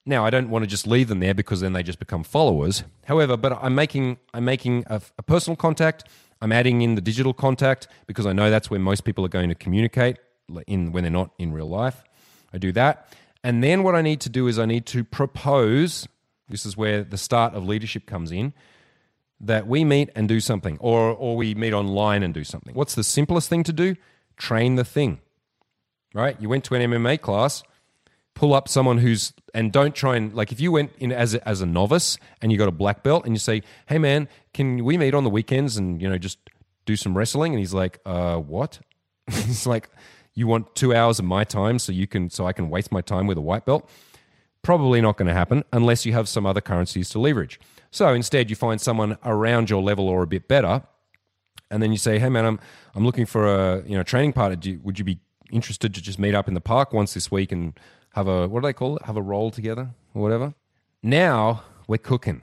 Now, 0.03 0.25
I 0.25 0.31
don't 0.31 0.49
want 0.49 0.63
to 0.63 0.67
just 0.67 0.87
leave 0.87 1.09
them 1.09 1.19
there 1.19 1.35
because 1.35 1.61
then 1.61 1.73
they 1.73 1.83
just 1.83 1.99
become 1.99 2.23
followers. 2.23 2.83
However, 3.05 3.37
but 3.37 3.53
I'm 3.61 3.75
making 3.75 4.17
I'm 4.33 4.45
making 4.45 4.83
a, 4.87 4.99
a 5.19 5.21
personal 5.21 5.55
contact. 5.55 6.05
I'm 6.41 6.51
adding 6.51 6.81
in 6.81 6.95
the 6.95 7.01
digital 7.01 7.35
contact 7.35 7.87
because 8.07 8.25
I 8.25 8.33
know 8.33 8.49
that's 8.49 8.71
where 8.71 8.79
most 8.79 9.03
people 9.03 9.23
are 9.23 9.29
going 9.29 9.49
to 9.49 9.55
communicate 9.55 10.17
in 10.65 10.91
when 10.91 11.03
they're 11.03 11.11
not 11.11 11.31
in 11.37 11.53
real 11.53 11.69
life. 11.69 12.03
I 12.51 12.57
do 12.57 12.71
that. 12.71 13.13
And 13.43 13.63
then 13.63 13.83
what 13.83 13.93
I 13.93 14.01
need 14.01 14.21
to 14.21 14.29
do 14.29 14.47
is 14.47 14.57
I 14.57 14.65
need 14.65 14.87
to 14.87 15.03
propose 15.03 16.07
this 16.51 16.65
is 16.65 16.77
where 16.77 17.03
the 17.03 17.17
start 17.17 17.53
of 17.53 17.65
leadership 17.65 18.05
comes 18.05 18.31
in 18.31 18.53
that 19.39 19.67
we 19.67 19.83
meet 19.83 20.09
and 20.15 20.27
do 20.27 20.39
something 20.39 20.77
or 20.79 21.09
or 21.09 21.35
we 21.35 21.55
meet 21.55 21.73
online 21.73 22.23
and 22.23 22.33
do 22.33 22.43
something. 22.43 22.75
What's 22.75 22.95
the 22.95 23.03
simplest 23.03 23.49
thing 23.49 23.63
to 23.63 23.73
do? 23.73 23.95
Train 24.37 24.75
the 24.75 24.85
thing. 24.85 25.19
Right? 26.13 26.39
You 26.39 26.49
went 26.49 26.65
to 26.65 26.75
an 26.75 26.91
MMA 26.91 27.21
class, 27.21 27.63
pull 28.35 28.53
up 28.53 28.67
someone 28.67 28.97
who's 28.99 29.33
and 29.53 29.71
don't 29.71 29.95
try 29.95 30.15
and 30.15 30.33
like 30.33 30.51
if 30.51 30.59
you 30.59 30.71
went 30.71 30.91
in 30.99 31.11
as 31.11 31.33
a, 31.33 31.47
as 31.47 31.61
a 31.61 31.65
novice 31.65 32.17
and 32.41 32.51
you 32.51 32.57
got 32.57 32.67
a 32.67 32.71
black 32.71 33.01
belt 33.01 33.25
and 33.25 33.33
you 33.33 33.39
say, 33.39 33.63
"Hey 33.87 33.97
man, 33.97 34.27
can 34.53 34.83
we 34.83 34.97
meet 34.97 35.13
on 35.13 35.23
the 35.23 35.29
weekends 35.29 35.77
and 35.77 36.01
you 36.01 36.09
know 36.09 36.17
just 36.17 36.37
do 36.85 36.95
some 36.95 37.17
wrestling?" 37.17 37.53
and 37.53 37.59
he's 37.59 37.73
like, 37.73 37.99
"Uh, 38.05 38.37
what?" 38.37 38.79
he's 39.31 39.65
like, 39.65 39.89
you 40.33 40.47
want 40.47 40.75
two 40.75 40.93
hours 40.95 41.19
of 41.19 41.25
my 41.25 41.43
time 41.43 41.79
so 41.79 41.91
you 41.91 42.07
can 42.07 42.29
so 42.29 42.45
I 42.45 42.53
can 42.53 42.69
waste 42.69 42.91
my 42.91 43.01
time 43.01 43.27
with 43.27 43.37
a 43.37 43.41
white 43.41 43.65
belt? 43.65 43.89
Probably 44.63 45.01
not 45.01 45.17
going 45.17 45.27
to 45.27 45.33
happen 45.33 45.63
unless 45.73 46.05
you 46.05 46.13
have 46.13 46.29
some 46.29 46.45
other 46.45 46.61
currencies 46.61 47.09
to 47.09 47.19
leverage. 47.19 47.59
So 47.89 48.13
instead, 48.13 48.49
you 48.49 48.55
find 48.55 48.79
someone 48.79 49.17
around 49.23 49.69
your 49.69 49.81
level 49.81 50.07
or 50.07 50.23
a 50.23 50.27
bit 50.27 50.47
better, 50.47 50.83
and 51.69 51.81
then 51.81 51.91
you 51.91 51.97
say, 51.97 52.19
"Hey 52.19 52.29
man, 52.29 52.45
I'm 52.45 52.59
I'm 52.95 53.05
looking 53.05 53.25
for 53.25 53.47
a 53.47 53.83
you 53.85 53.97
know 53.97 54.03
training 54.03 54.33
partner. 54.33 54.57
You, 54.61 54.79
would 54.83 54.99
you 54.99 55.05
be 55.05 55.19
interested 55.51 55.93
to 55.95 56.01
just 56.01 56.19
meet 56.19 56.35
up 56.35 56.47
in 56.47 56.53
the 56.53 56.61
park 56.61 56.93
once 56.93 57.13
this 57.13 57.29
week 57.29 57.51
and 57.51 57.77
have 58.13 58.27
a 58.27 58.47
what 58.47 58.61
do 58.61 58.67
they 58.67 58.73
call 58.73 58.97
it? 58.97 59.03
Have 59.03 59.17
a 59.17 59.21
roll 59.21 59.51
together 59.51 59.89
or 60.13 60.21
whatever. 60.21 60.53
Now 61.01 61.63
we're 61.87 61.97
cooking. 61.97 62.41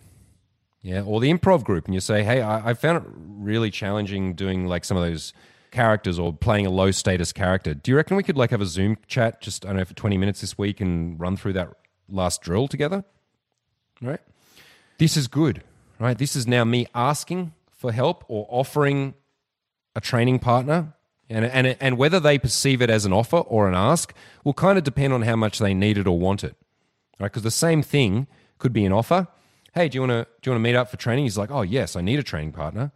Yeah, 0.83 1.03
or 1.03 1.21
the 1.21 1.33
improv 1.33 1.65
group, 1.65 1.87
and 1.87 1.95
you 1.95 2.01
say, 2.01 2.23
"Hey, 2.23 2.41
I, 2.41 2.71
I 2.71 2.75
found 2.75 2.99
it 2.99 3.11
really 3.15 3.71
challenging 3.71 4.35
doing 4.35 4.67
like 4.67 4.85
some 4.85 4.97
of 4.97 5.03
those 5.03 5.33
characters 5.71 6.19
or 6.19 6.33
playing 6.33 6.67
a 6.67 6.71
low 6.71 6.91
status 6.91 7.33
character. 7.33 7.75
Do 7.75 7.91
you 7.91 7.97
reckon 7.97 8.17
we 8.17 8.23
could 8.23 8.37
like 8.37 8.51
have 8.51 8.61
a 8.61 8.67
Zoom 8.67 8.97
chat 9.07 9.41
just 9.41 9.65
I 9.65 9.69
don't 9.69 9.79
know 9.79 9.85
for 9.85 9.95
twenty 9.95 10.17
minutes 10.19 10.41
this 10.41 10.57
week 10.57 10.81
and 10.81 11.19
run 11.19 11.37
through 11.37 11.55
that 11.55 11.73
last 12.09 12.41
drill 12.43 12.69
together?" 12.69 13.05
Right. 14.01 14.21
This 14.99 15.17
is 15.17 15.29
good, 15.29 15.63
right? 15.99 16.19
This 16.19 16.35
is 16.35 16.47
now 16.47 16.65
me 16.65 16.87
asking 16.95 17.53
for 17.71 17.93
help 17.93 18.25
or 18.29 18.47
offering 18.51 19.15
a 19.95 20.01
training 20.01 20.39
partner 20.39 20.95
and, 21.31 21.45
and, 21.45 21.77
and 21.81 21.99
whether 21.99 22.19
they 22.19 22.39
perceive 22.39 22.81
it 22.81 22.91
as 22.91 23.05
an 23.05 23.13
offer 23.13 23.39
or 23.39 23.69
an 23.69 23.75
ask 23.75 24.15
will 24.45 24.55
kind 24.55 24.79
of 24.79 24.85
depend 24.85 25.13
on 25.13 25.23
how 25.23 25.37
much 25.37 25.59
they 25.59 25.75
need 25.75 25.99
it 25.99 26.07
or 26.07 26.19
want 26.19 26.43
it. 26.43 26.57
Right? 27.21 27.27
Because 27.27 27.43
the 27.43 27.51
same 27.51 27.83
thing 27.83 28.27
could 28.59 28.73
be 28.73 28.85
an 28.85 28.93
offer. 28.93 29.29
Hey, 29.75 29.89
do 29.89 29.97
you 29.97 30.03
want 30.03 30.13
to 30.13 30.27
do 30.41 30.51
you 30.51 30.53
want 30.53 30.65
to 30.65 30.69
meet 30.69 30.75
up 30.75 30.91
for 30.91 30.97
training? 30.97 31.25
He's 31.25 31.39
like, 31.39 31.51
oh 31.51 31.63
yes, 31.63 31.97
I 31.97 32.01
need 32.01 32.19
a 32.19 32.23
training 32.23 32.53
partner. 32.53 32.93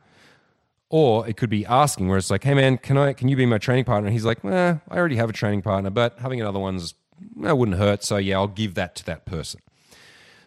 Or 0.88 1.26
it 1.26 1.36
could 1.36 1.50
be 1.50 1.64
asking, 1.64 2.08
where 2.08 2.18
it's 2.18 2.30
like, 2.30 2.44
hey 2.44 2.54
man, 2.54 2.78
can 2.78 2.96
I 2.96 3.12
can 3.12 3.28
you 3.28 3.36
be 3.36 3.46
my 3.46 3.58
training 3.58 3.84
partner? 3.84 4.08
And 4.08 4.12
he's 4.12 4.24
like, 4.24 4.44
eh, 4.44 4.76
I 4.88 4.96
already 4.96 5.16
have 5.16 5.30
a 5.30 5.32
training 5.32 5.62
partner, 5.62 5.90
but 5.90 6.18
having 6.18 6.40
another 6.40 6.58
one's 6.58 6.94
that 7.44 7.58
wouldn't 7.58 7.78
hurt. 7.78 8.04
So 8.04 8.16
yeah, 8.16 8.36
I'll 8.36 8.48
give 8.48 8.74
that 8.74 8.94
to 8.96 9.04
that 9.06 9.26
person. 9.26 9.60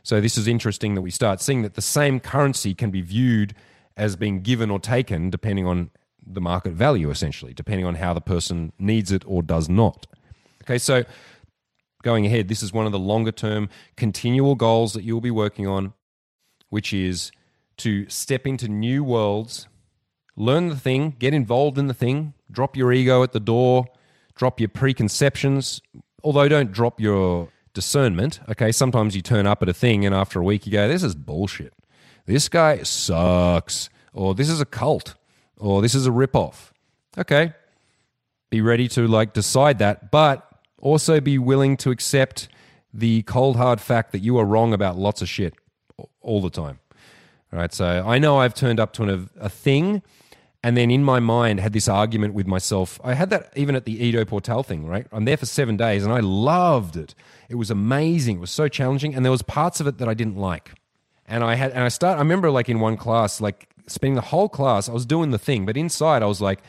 So 0.04 0.22
this 0.22 0.38
is 0.38 0.48
interesting 0.48 0.94
that 0.96 1.02
we 1.02 1.12
start 1.12 1.42
seeing 1.42 1.64
that 1.64 1.74
the 1.74 1.82
same 1.82 2.20
currency 2.20 2.74
can 2.76 2.92
be 2.92 3.02
viewed 3.02 3.56
as 3.98 4.16
being 4.16 4.42
given 4.42 4.70
or 4.70 4.80
taken 4.80 5.30
depending 5.30 5.66
on 5.66 5.90
the 6.26 6.42
market 6.42 6.74
value, 6.74 7.10
essentially, 7.10 7.54
depending 7.54 7.86
on 7.86 7.96
how 7.96 8.14
the 8.14 8.22
person 8.22 8.72
needs 8.80 9.12
it 9.12 9.24
or 9.26 9.42
does 9.42 9.70
not. 9.70 10.08
Okay, 10.64 10.78
so 10.78 11.04
going 12.04 12.26
ahead, 12.26 12.48
this 12.48 12.64
is 12.64 12.74
one 12.74 12.86
of 12.86 12.92
the 12.92 13.00
longer 13.00 13.32
term 13.32 13.70
continual 13.96 14.56
goals 14.56 14.94
that 14.94 15.04
you'll 15.04 15.22
be 15.22 15.32
working 15.32 15.68
on, 15.68 15.94
which 16.70 16.94
is 16.94 17.32
to 17.78 18.08
step 18.10 18.48
into 18.48 18.68
new 18.68 19.04
worlds, 19.04 19.68
learn 20.36 20.70
the 20.70 20.76
thing, 20.76 21.16
get 21.20 21.34
involved 21.34 21.78
in 21.78 21.88
the 21.88 21.94
thing, 21.94 22.34
drop 22.52 22.76
your 22.76 22.92
ego 22.92 23.24
at 23.24 23.32
the 23.32 23.40
door, 23.40 23.88
drop 24.36 24.60
your 24.60 24.70
preconceptions, 24.70 25.82
although 26.26 26.50
don't 26.50 26.72
drop 26.72 27.00
your 27.00 27.50
discernment. 27.74 28.40
Okay, 28.50 28.72
sometimes 28.72 29.16
you 29.16 29.22
turn 29.22 29.46
up 29.46 29.62
at 29.62 29.70
a 29.70 29.74
thing 29.74 30.06
and 30.06 30.16
after 30.16 30.40
a 30.40 30.44
week 30.44 30.66
you 30.66 30.72
go, 30.72 30.88
this 30.88 31.04
is 31.04 31.14
bullshit. 31.14 31.74
This 32.26 32.50
guy 32.50 32.82
sucks, 32.82 33.90
or 34.12 34.34
this 34.34 34.50
is 34.50 34.60
a 34.60 34.66
cult 34.66 35.14
or 35.58 35.84
this 35.84 35.94
is 35.94 36.08
a 36.08 36.10
ripoff. 36.10 36.72
Okay. 37.16 37.54
Be 38.50 38.60
ready 38.60 38.88
to 38.90 39.08
like 39.08 39.34
decide 39.34 39.78
that, 39.80 40.10
but 40.10 40.50
also 40.82 41.22
be 41.22 41.38
willing 41.38 41.78
to 41.78 41.92
accept 41.92 42.48
the 42.92 43.22
cold 43.24 43.56
hard 43.56 43.80
fact 43.80 44.12
that 44.12 44.20
you 44.20 44.38
are 44.40 44.46
wrong 44.46 44.74
about 44.74 44.98
lots 44.98 45.22
of 45.22 45.30
shit 45.30 45.54
all 46.22 46.42
the 46.42 46.50
time. 46.50 46.80
All 47.54 47.60
right. 47.60 47.74
So 47.74 48.04
I 48.06 48.18
know 48.18 48.40
I've 48.40 48.56
turned 48.56 48.80
up 48.80 48.94
to 48.94 49.04
an, 49.04 49.30
a 49.40 49.50
thing 49.50 50.02
and 50.66 50.76
then 50.76 50.90
in 50.90 51.04
my 51.04 51.20
mind 51.20 51.60
had 51.60 51.74
this 51.74 51.88
argument 51.88 52.34
with 52.34 52.48
myself. 52.48 53.00
I 53.04 53.14
had 53.14 53.30
that 53.30 53.54
even 53.56 53.76
at 53.76 53.86
the 53.86 54.04
Ido 54.04 54.26
Portal 54.26 54.64
thing, 54.64 54.88
right? 54.88 55.06
I'm 55.12 55.26
there 55.26 55.38
for 55.38 55.46
seven 55.46 55.78
days 55.78 56.04
and 56.04 56.12
I 56.12 56.22
loved 56.22 56.98
it. 56.98 57.14
It 57.50 57.56
was 57.56 57.70
amazing. 57.70 58.38
It 58.38 58.40
was 58.40 58.50
so 58.50 58.68
challenging. 58.68 59.14
And 59.14 59.24
there 59.24 59.32
was 59.32 59.44
parts 59.44 59.80
of 59.80 59.86
it 59.86 60.00
that 60.00 60.10
I 60.10 60.16
didn't 60.16 60.38
like. 60.38 60.74
And 61.28 61.44
I 61.44 61.54
had, 61.54 61.72
and 61.74 61.84
I 61.84 61.90
start, 61.90 62.18
I 62.18 62.22
remember 62.22 62.50
like 62.50 62.68
in 62.68 62.80
one 62.80 62.98
class, 62.98 63.40
like 63.40 63.70
spending 63.86 64.16
the 64.16 64.22
whole 64.22 64.50
class, 64.50 64.90
I 64.90 64.94
was 64.94 65.06
doing 65.06 65.30
the 65.30 65.38
thing, 65.38 65.68
but 65.68 65.78
inside 65.78 66.24
I 66.24 66.26
was 66.26 66.42
like 66.42 66.64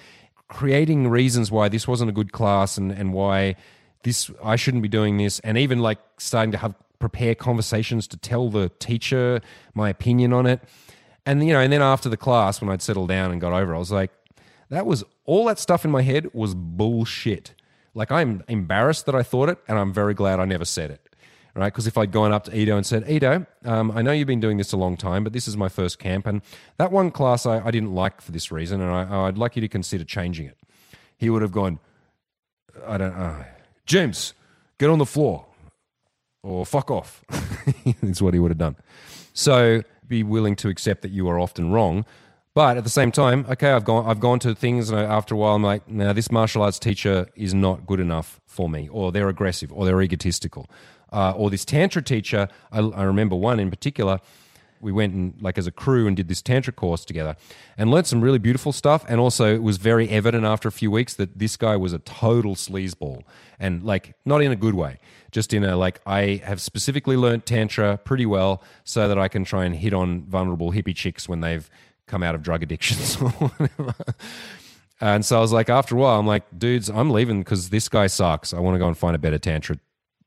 creating 0.48 1.08
reasons 1.08 1.50
why 1.50 1.70
this 1.70 1.88
wasn't 1.88 2.10
a 2.10 2.12
good 2.12 2.32
class 2.32 2.76
and, 2.76 2.92
and 2.92 3.14
why 3.14 3.56
this 4.02 4.30
I 4.44 4.56
shouldn't 4.56 4.82
be 4.82 4.90
doing 4.90 5.16
this, 5.16 5.40
and 5.40 5.56
even 5.56 5.78
like 5.78 6.00
starting 6.18 6.52
to 6.52 6.58
have 6.58 6.74
prepare 6.98 7.34
conversations 7.34 8.06
to 8.08 8.16
tell 8.16 8.50
the 8.50 8.70
teacher 8.78 9.40
my 9.74 9.88
opinion 9.88 10.34
on 10.34 10.44
it. 10.44 10.60
And 11.26 11.46
you 11.46 11.52
know, 11.52 11.60
and 11.60 11.72
then 11.72 11.82
after 11.82 12.08
the 12.08 12.16
class, 12.16 12.60
when 12.60 12.70
I'd 12.70 12.80
settled 12.80 13.08
down 13.08 13.32
and 13.32 13.40
got 13.40 13.52
over, 13.52 13.74
I 13.74 13.78
was 13.78 13.92
like, 13.92 14.12
that 14.70 14.86
was 14.86 15.04
all 15.24 15.44
that 15.46 15.58
stuff 15.58 15.84
in 15.84 15.90
my 15.90 16.02
head 16.02 16.30
was 16.32 16.54
bullshit. 16.54 17.54
Like 17.94 18.10
I'm 18.10 18.44
embarrassed 18.48 19.06
that 19.06 19.14
I 19.14 19.22
thought 19.22 19.48
it, 19.48 19.58
and 19.68 19.78
I'm 19.78 19.92
very 19.92 20.14
glad 20.14 20.40
I 20.40 20.44
never 20.44 20.64
said 20.64 20.90
it 20.90 21.06
right? 21.56 21.72
Because 21.72 21.86
if 21.86 21.96
I'd 21.96 22.12
gone 22.12 22.32
up 22.32 22.44
to 22.44 22.56
Ido 22.56 22.76
and 22.76 22.84
said, 22.84 23.08
Ido, 23.08 23.46
um, 23.64 23.90
I 23.90 24.02
know 24.02 24.12
you've 24.12 24.26
been 24.26 24.40
doing 24.40 24.58
this 24.58 24.72
a 24.72 24.76
long 24.76 24.96
time, 24.96 25.24
but 25.24 25.32
this 25.32 25.48
is 25.48 25.56
my 25.56 25.68
first 25.68 25.98
camp, 25.98 26.26
and 26.26 26.42
that 26.76 26.92
one 26.92 27.10
class 27.10 27.46
I, 27.46 27.64
I 27.64 27.70
didn't 27.70 27.94
like 27.94 28.20
for 28.20 28.30
this 28.30 28.52
reason, 28.52 28.80
and 28.80 28.90
I, 28.90 29.24
would 29.24 29.38
like 29.38 29.56
you 29.56 29.62
to 29.62 29.68
consider 29.68 30.04
changing 30.04 30.46
it. 30.46 30.58
He 31.16 31.30
would 31.30 31.42
have 31.42 31.52
gone, 31.52 31.80
I 32.86 32.98
don't 32.98 33.18
know, 33.18 33.44
James, 33.86 34.34
get 34.78 34.90
on 34.90 34.98
the 34.98 35.06
floor, 35.06 35.46
or 36.42 36.66
fuck 36.66 36.90
off. 36.90 37.24
That's 38.02 38.20
what 38.20 38.34
he 38.34 38.40
would 38.40 38.50
have 38.50 38.58
done. 38.58 38.76
So 39.32 39.82
be 40.08 40.22
willing 40.22 40.56
to 40.56 40.68
accept 40.68 41.02
that 41.02 41.10
you 41.10 41.28
are 41.28 41.38
often 41.38 41.70
wrong. 41.70 42.04
But 42.54 42.78
at 42.78 42.84
the 42.84 42.90
same 42.90 43.12
time, 43.12 43.44
okay, 43.50 43.70
I've 43.70 43.84
gone, 43.84 44.06
I've 44.06 44.20
gone 44.20 44.38
to 44.38 44.54
things, 44.54 44.88
and 44.88 44.98
after 44.98 45.34
a 45.34 45.38
while, 45.38 45.54
I'm 45.54 45.62
like, 45.62 45.86
now 45.88 46.14
this 46.14 46.30
martial 46.30 46.62
arts 46.62 46.78
teacher 46.78 47.26
is 47.36 47.52
not 47.52 47.86
good 47.86 48.00
enough 48.00 48.40
for 48.46 48.70
me, 48.70 48.88
or 48.90 49.12
they're 49.12 49.28
aggressive, 49.28 49.70
or 49.72 49.84
they're 49.84 50.00
egotistical, 50.00 50.66
uh, 51.12 51.32
or 51.36 51.50
this 51.50 51.66
tantra 51.66 52.00
teacher. 52.00 52.48
I, 52.72 52.80
I 52.80 53.02
remember 53.02 53.36
one 53.36 53.60
in 53.60 53.68
particular 53.68 54.20
we 54.80 54.92
went 54.92 55.14
and 55.14 55.34
like 55.40 55.58
as 55.58 55.66
a 55.66 55.70
crew 55.70 56.06
and 56.06 56.16
did 56.16 56.28
this 56.28 56.42
tantra 56.42 56.72
course 56.72 57.04
together 57.04 57.36
and 57.76 57.90
learned 57.90 58.06
some 58.06 58.20
really 58.20 58.38
beautiful 58.38 58.72
stuff. 58.72 59.04
And 59.08 59.20
also 59.20 59.54
it 59.54 59.62
was 59.62 59.76
very 59.76 60.08
evident 60.08 60.44
after 60.44 60.68
a 60.68 60.72
few 60.72 60.90
weeks 60.90 61.14
that 61.14 61.38
this 61.38 61.56
guy 61.56 61.76
was 61.76 61.92
a 61.92 61.98
total 61.98 62.54
sleazeball 62.54 63.22
and 63.58 63.82
like 63.82 64.14
not 64.24 64.42
in 64.42 64.52
a 64.52 64.56
good 64.56 64.74
way 64.74 64.98
just 65.30 65.52
in 65.52 65.64
a 65.64 65.76
like 65.76 66.00
i 66.06 66.40
have 66.44 66.60
specifically 66.60 67.16
learned 67.16 67.44
tantra 67.46 67.98
pretty 67.98 68.26
well 68.26 68.62
so 68.84 69.08
that 69.08 69.18
i 69.18 69.28
can 69.28 69.44
try 69.44 69.64
and 69.64 69.76
hit 69.76 69.92
on 69.92 70.22
vulnerable 70.26 70.72
hippie 70.72 70.94
chicks 70.94 71.28
when 71.28 71.40
they've 71.40 71.68
come 72.06 72.22
out 72.22 72.34
of 72.34 72.42
drug 72.42 72.62
addictions 72.62 73.16
or 73.20 73.30
whatever. 73.30 73.94
And 75.00 75.24
so 75.24 75.38
i 75.38 75.40
was 75.40 75.52
like 75.52 75.68
after 75.68 75.94
a 75.94 75.98
while 75.98 76.18
i'm 76.18 76.26
like 76.26 76.44
dudes 76.56 76.88
i'm 76.88 77.10
leaving 77.10 77.40
because 77.40 77.70
this 77.70 77.88
guy 77.88 78.06
sucks. 78.06 78.52
I 78.54 78.60
want 78.60 78.74
to 78.74 78.78
go 78.78 78.86
and 78.86 78.96
find 78.96 79.16
a 79.16 79.18
better 79.18 79.38
tantra 79.38 79.78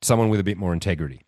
someone 0.02 0.28
with 0.28 0.40
a 0.40 0.44
bit 0.44 0.56
more 0.56 0.72
integrity. 0.72 1.22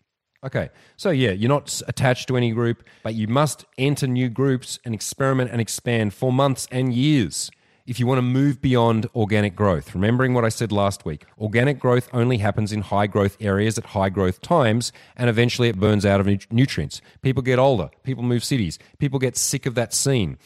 Okay, 0.44 0.70
so 0.96 1.10
yeah, 1.10 1.30
you're 1.30 1.48
not 1.48 1.80
attached 1.86 2.26
to 2.28 2.36
any 2.36 2.50
group, 2.50 2.82
but 3.04 3.14
you 3.14 3.28
must 3.28 3.64
enter 3.78 4.08
new 4.08 4.28
groups 4.28 4.80
and 4.84 4.92
experiment 4.92 5.52
and 5.52 5.60
expand 5.60 6.14
for 6.14 6.32
months 6.32 6.66
and 6.72 6.92
years 6.92 7.50
if 7.86 8.00
you 8.00 8.06
want 8.06 8.18
to 8.18 8.22
move 8.22 8.60
beyond 8.60 9.06
organic 9.14 9.54
growth. 9.54 9.94
Remembering 9.94 10.34
what 10.34 10.44
I 10.44 10.48
said 10.48 10.72
last 10.72 11.04
week, 11.04 11.24
organic 11.38 11.78
growth 11.78 12.08
only 12.12 12.38
happens 12.38 12.72
in 12.72 12.82
high 12.82 13.06
growth 13.06 13.36
areas 13.40 13.78
at 13.78 13.86
high 13.86 14.08
growth 14.08 14.40
times, 14.40 14.92
and 15.16 15.30
eventually 15.30 15.68
it 15.68 15.78
burns 15.78 16.04
out 16.04 16.20
of 16.20 16.26
nutrients. 16.50 17.00
People 17.22 17.42
get 17.42 17.60
older, 17.60 17.90
people 18.02 18.24
move 18.24 18.42
cities, 18.42 18.80
people 18.98 19.20
get 19.20 19.36
sick 19.36 19.64
of 19.64 19.76
that 19.76 19.94
scene. 19.94 20.38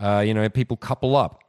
Uh, 0.00 0.22
you 0.26 0.34
know, 0.34 0.48
people 0.48 0.76
couple 0.76 1.14
up. 1.14 1.40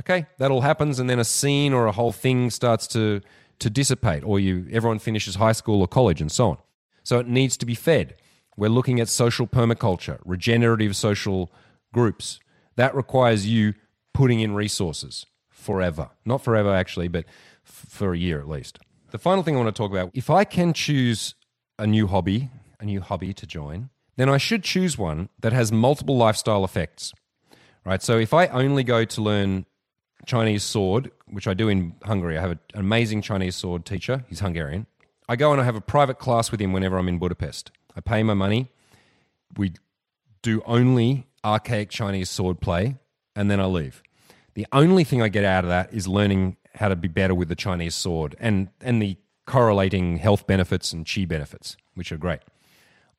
Okay, 0.00 0.26
that 0.38 0.50
all 0.50 0.62
happens, 0.62 0.98
and 0.98 1.08
then 1.08 1.20
a 1.20 1.24
scene 1.24 1.72
or 1.72 1.86
a 1.86 1.92
whole 1.92 2.12
thing 2.12 2.50
starts 2.50 2.88
to 2.88 3.20
to 3.60 3.70
dissipate, 3.70 4.24
or 4.24 4.40
you 4.40 4.66
everyone 4.72 4.98
finishes 4.98 5.36
high 5.36 5.52
school 5.52 5.80
or 5.80 5.86
college 5.86 6.20
and 6.20 6.32
so 6.32 6.50
on. 6.50 6.58
So 7.02 7.18
it 7.18 7.28
needs 7.28 7.56
to 7.58 7.66
be 7.66 7.74
fed. 7.74 8.16
We're 8.56 8.70
looking 8.70 9.00
at 9.00 9.08
social 9.08 9.46
permaculture, 9.46 10.18
regenerative 10.24 10.94
social 10.96 11.50
groups. 11.92 12.38
That 12.76 12.94
requires 12.94 13.46
you 13.46 13.74
putting 14.14 14.40
in 14.40 14.54
resources 14.54 15.26
forever. 15.50 16.10
Not 16.24 16.42
forever, 16.42 16.74
actually, 16.74 17.08
but 17.08 17.24
f- 17.66 17.86
for 17.88 18.12
a 18.12 18.18
year 18.18 18.40
at 18.40 18.48
least. 18.48 18.78
The 19.10 19.18
final 19.18 19.42
thing 19.42 19.56
I 19.56 19.60
want 19.60 19.74
to 19.74 19.78
talk 19.78 19.90
about 19.90 20.10
if 20.14 20.30
I 20.30 20.44
can 20.44 20.72
choose 20.72 21.34
a 21.78 21.86
new 21.86 22.06
hobby, 22.06 22.50
a 22.80 22.84
new 22.84 23.00
hobby 23.00 23.32
to 23.34 23.46
join, 23.46 23.90
then 24.16 24.28
I 24.28 24.38
should 24.38 24.62
choose 24.62 24.98
one 24.98 25.28
that 25.40 25.52
has 25.52 25.72
multiple 25.72 26.16
lifestyle 26.16 26.64
effects. 26.64 27.12
Right? 27.84 28.02
So 28.02 28.18
if 28.18 28.32
I 28.32 28.46
only 28.48 28.84
go 28.84 29.04
to 29.04 29.22
learn 29.22 29.66
Chinese 30.26 30.62
sword, 30.62 31.10
which 31.26 31.46
I 31.46 31.54
do 31.54 31.68
in 31.68 31.94
Hungary. 32.04 32.38
I 32.38 32.40
have 32.42 32.50
an 32.52 32.60
amazing 32.74 33.22
Chinese 33.22 33.56
sword 33.56 33.84
teacher. 33.84 34.24
He's 34.28 34.40
Hungarian. 34.40 34.86
I 35.28 35.36
go 35.36 35.52
and 35.52 35.60
I 35.60 35.64
have 35.64 35.76
a 35.76 35.80
private 35.80 36.18
class 36.18 36.50
with 36.50 36.60
him 36.60 36.72
whenever 36.72 36.98
I'm 36.98 37.08
in 37.08 37.18
Budapest. 37.18 37.70
I 37.96 38.00
pay 38.00 38.22
my 38.22 38.34
money. 38.34 38.70
We 39.56 39.74
do 40.42 40.62
only 40.66 41.26
archaic 41.44 41.90
Chinese 41.90 42.30
sword 42.30 42.60
play, 42.60 42.96
and 43.36 43.50
then 43.50 43.60
I 43.60 43.66
leave. 43.66 44.02
The 44.54 44.66
only 44.72 45.04
thing 45.04 45.22
I 45.22 45.28
get 45.28 45.44
out 45.44 45.64
of 45.64 45.70
that 45.70 45.92
is 45.92 46.06
learning 46.06 46.56
how 46.74 46.88
to 46.88 46.96
be 46.96 47.08
better 47.08 47.34
with 47.34 47.48
the 47.48 47.54
Chinese 47.54 47.94
sword 47.94 48.34
and, 48.38 48.68
and 48.80 49.00
the 49.00 49.16
correlating 49.46 50.18
health 50.18 50.46
benefits 50.46 50.92
and 50.92 51.08
chi 51.08 51.24
benefits, 51.24 51.76
which 51.94 52.12
are 52.12 52.16
great. 52.16 52.40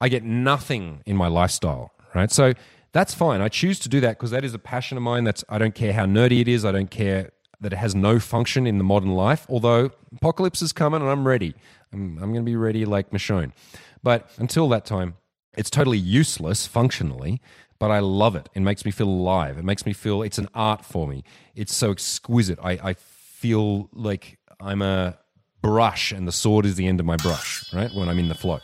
I 0.02 0.10
get 0.10 0.24
nothing 0.24 1.02
in 1.06 1.16
my 1.16 1.28
lifestyle, 1.28 1.92
right? 2.14 2.32
So 2.32 2.54
that's 2.92 3.14
fine. 3.14 3.42
I 3.42 3.50
choose 3.50 3.80
to 3.80 3.90
do 3.90 4.00
that 4.02 4.18
because 4.18 4.32
that 4.32 4.44
is 4.44 4.54
a 4.54 4.60
passion 4.60 4.98
of 4.98 5.04
mine. 5.04 5.24
That's 5.24 5.44
I 5.50 5.58
don't 5.58 5.76
care 5.76 5.94
how 5.94 6.06
nerdy 6.06 6.42
it 6.42 6.48
is. 6.48 6.66
I 6.66 6.72
don't 6.72 6.92
care 6.92 7.32
that 7.60 7.74
it 7.74 7.78
has 7.78 7.96
no 7.96 8.20
function 8.20 8.68
in 8.68 8.78
the 8.78 8.84
modern 8.84 9.12
life. 9.12 9.46
Although 9.50 9.92
apocalypse 10.16 10.62
is 10.62 10.74
coming 10.74 11.02
and 11.02 11.10
I'm 11.10 11.28
ready. 11.28 11.56
I'm, 11.92 12.18
I'm 12.18 12.34
going 12.34 12.46
to 12.46 12.50
be 12.52 12.56
ready 12.56 12.86
like 12.86 13.12
Michonne. 13.12 13.54
But 14.02 14.30
until 14.38 14.68
that 14.70 14.86
time, 14.86 15.16
it's 15.56 15.70
totally 15.70 15.98
useless 15.98 16.68
functionally. 16.68 17.42
But 17.80 17.92
I 17.92 18.00
love 18.00 18.36
it. 18.36 18.50
It 18.54 18.62
makes 18.62 18.86
me 18.86 18.92
feel 18.92 19.10
alive. 19.10 19.58
It 19.58 19.66
makes 19.66 19.86
me 19.86 19.94
feel 19.94 20.22
it's 20.22 20.38
an 20.38 20.48
art 20.54 20.86
for 20.86 21.08
me. 21.08 21.24
It's 21.56 21.74
so 21.74 21.92
exquisite. 21.92 22.60
I, 22.64 22.72
I 22.72 22.94
feel 22.94 23.90
like 23.92 24.38
I'm 24.60 24.82
a 24.82 25.18
brush 25.62 26.12
and 26.12 26.28
the 26.28 26.32
sword 26.32 26.66
is 26.66 26.76
the 26.76 26.88
end 26.88 27.00
of 27.00 27.06
my 27.06 27.18
brush, 27.18 27.74
right? 27.74 27.94
When 27.94 28.10
I'm 28.10 28.20
in 28.20 28.30
the 28.30 28.36
flow. 28.36 28.60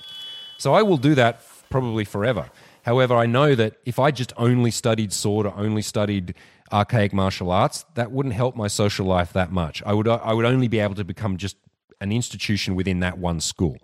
So 0.57 0.73
I 0.73 0.83
will 0.83 0.97
do 0.97 1.15
that 1.15 1.41
probably 1.69 2.05
forever. 2.05 2.49
However, 2.83 3.15
I 3.15 3.25
know 3.25 3.55
that 3.55 3.77
if 3.85 3.99
I 3.99 4.11
just 4.11 4.33
only 4.37 4.71
studied 4.71 5.11
sword 5.13 5.45
or 5.45 5.53
only 5.57 5.81
studied 5.81 6.33
archaic 6.71 7.13
martial 7.13 7.51
arts, 7.51 7.85
that 7.95 8.11
wouldn't 8.11 8.35
help 8.35 8.55
my 8.55 8.67
social 8.67 9.05
life 9.05 9.33
that 9.33 9.51
much. 9.51 9.81
I 9.85 9.93
would 9.93 10.07
I 10.07 10.33
would 10.33 10.45
only 10.45 10.67
be 10.67 10.79
able 10.79 10.95
to 10.95 11.03
become 11.03 11.37
just 11.37 11.57
an 12.01 12.11
institution 12.11 12.75
within 12.75 12.99
that 13.01 13.17
one 13.17 13.39
school. 13.39 13.77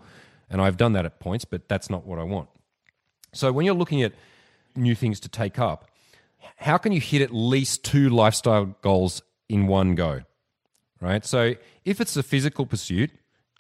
And 0.49 0.61
I've 0.61 0.77
done 0.77 0.93
that 0.93 1.05
at 1.05 1.19
points, 1.19 1.45
but 1.45 1.67
that's 1.67 1.89
not 1.89 2.05
what 2.05 2.19
I 2.19 2.23
want. 2.23 2.49
So 3.33 3.51
when 3.51 3.65
you're 3.65 3.75
looking 3.75 4.03
at 4.03 4.13
new 4.75 4.95
things 4.95 5.19
to 5.21 5.29
take 5.29 5.59
up, 5.59 5.89
how 6.57 6.77
can 6.77 6.91
you 6.91 7.01
hit 7.01 7.21
at 7.21 7.33
least 7.33 7.83
two 7.83 8.09
lifestyle 8.09 8.75
goals 8.81 9.21
in 9.49 9.67
one 9.67 9.95
go? 9.95 10.21
Right? 11.01 11.25
So 11.25 11.55
if 11.83 11.99
it's 11.99 12.15
a 12.15 12.23
physical 12.23 12.65
pursuit, 12.65 13.11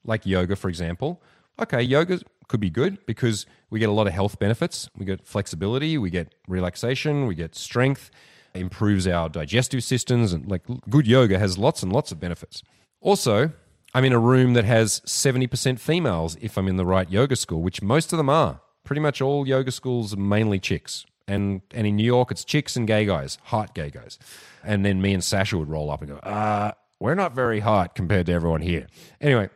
like 0.03 0.25
yoga, 0.25 0.55
for 0.55 0.69
example, 0.69 1.21
okay, 1.61 1.81
yoga 1.81 2.19
could 2.47 2.59
be 2.59 2.69
good 2.69 3.05
because 3.05 3.45
we 3.69 3.79
get 3.79 3.89
a 3.89 3.91
lot 3.91 4.07
of 4.07 4.13
health 4.13 4.39
benefits. 4.39 4.89
We 4.95 5.05
get 5.05 5.25
flexibility, 5.25 5.97
we 5.97 6.09
get 6.09 6.33
relaxation, 6.47 7.27
we 7.27 7.35
get 7.35 7.55
strength, 7.55 8.11
improves 8.55 9.07
our 9.07 9.29
digestive 9.29 9.83
systems, 9.83 10.33
and 10.33 10.49
like 10.49 10.63
good 10.89 11.07
yoga 11.07 11.39
has 11.39 11.57
lots 11.57 11.83
and 11.83 11.91
lots 11.91 12.11
of 12.11 12.19
benefits. 12.19 12.63
Also, 13.01 13.51
I'm 13.93 14.03
in 14.03 14.13
a 14.13 14.19
room 14.19 14.53
that 14.53 14.65
has 14.65 14.99
70% 15.01 15.79
females 15.79 16.37
if 16.41 16.57
I'm 16.57 16.67
in 16.67 16.75
the 16.75 16.85
right 16.85 17.09
yoga 17.09 17.35
school, 17.35 17.61
which 17.61 17.81
most 17.81 18.11
of 18.11 18.17
them 18.17 18.29
are. 18.29 18.59
Pretty 18.83 18.99
much 18.99 19.21
all 19.21 19.47
yoga 19.47 19.71
schools 19.71 20.13
are 20.13 20.17
mainly 20.17 20.59
chicks. 20.59 21.05
And, 21.27 21.61
and 21.71 21.87
in 21.87 21.95
New 21.95 22.05
York, 22.05 22.29
it's 22.29 22.43
chicks 22.43 22.75
and 22.75 22.85
gay 22.85 23.05
guys, 23.05 23.37
hot 23.43 23.73
gay 23.73 23.89
guys. 23.89 24.19
And 24.63 24.85
then 24.85 25.01
me 25.01 25.13
and 25.13 25.23
Sasha 25.23 25.57
would 25.57 25.69
roll 25.69 25.89
up 25.89 26.01
and 26.01 26.11
go, 26.11 26.17
uh, 26.17 26.71
we're 26.99 27.15
not 27.15 27.33
very 27.33 27.61
hot 27.61 27.95
compared 27.95 28.25
to 28.27 28.33
everyone 28.33 28.61
here. 28.61 28.87
Anyway, 29.21 29.49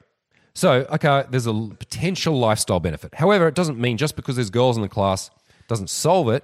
so, 0.54 0.86
okay, 0.92 1.26
there's 1.30 1.48
a 1.48 1.54
potential 1.54 2.38
lifestyle 2.38 2.80
benefit. 2.80 3.16
However, 3.16 3.48
it 3.48 3.56
doesn't 3.56 3.78
mean 3.78 3.98
just 3.98 4.16
because 4.16 4.36
there's 4.36 4.50
girls 4.50 4.78
in 4.78 4.82
the 4.82 4.90
class 4.90 5.30
doesn't 5.68 5.90
solve 5.90 6.30
it, 6.30 6.44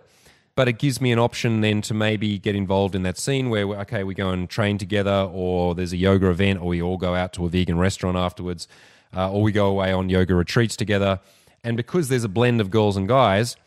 but 0.56 0.68
it 0.68 0.80
gives 0.80 1.02
me 1.02 1.12
an 1.12 1.20
option 1.20 1.62
then 1.62 1.82
to 1.84 1.94
maybe 1.94 2.38
get 2.38 2.56
involved 2.56 2.96
in 2.96 3.04
that 3.04 3.18
scene 3.18 3.50
where, 3.50 3.66
okay, 3.82 4.04
we 4.04 4.14
go 4.14 4.30
and 4.30 4.50
train 4.50 4.78
together, 4.78 5.30
or 5.32 5.76
there's 5.76 5.94
a 5.94 5.98
yoga 5.98 6.30
event, 6.30 6.62
or 6.62 6.68
we 6.68 6.82
all 6.82 6.98
go 6.98 7.16
out 7.16 7.34
to 7.34 7.46
a 7.46 7.50
vegan 7.50 7.78
restaurant 7.78 8.18
afterwards, 8.18 8.68
uh, 9.16 9.32
or 9.32 9.42
we 9.42 9.52
go 9.52 9.68
away 9.68 9.92
on 9.92 10.10
yoga 10.10 10.34
retreats 10.34 10.76
together. 10.76 11.20
And 11.64 11.76
because 11.76 12.10
there's 12.10 12.24
a 12.24 12.30
blend 12.30 12.62
of 12.62 12.72
girls 12.72 12.96
and 12.98 13.08
guys, 13.08 13.58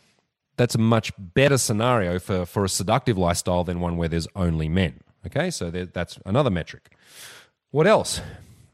that's 0.57 0.75
a 0.75 0.79
much 0.79 1.11
better 1.17 1.57
scenario 1.57 2.19
for, 2.19 2.45
for 2.45 2.65
a 2.65 2.69
seductive 2.69 3.17
lifestyle 3.17 3.63
than 3.63 3.79
one 3.79 3.97
where 3.97 4.09
there's 4.09 4.27
only 4.35 4.67
men. 4.67 5.01
Okay, 5.25 5.49
so 5.49 5.69
there, 5.69 5.85
that's 5.85 6.17
another 6.25 6.49
metric. 6.49 6.91
What 7.71 7.87
else? 7.87 8.21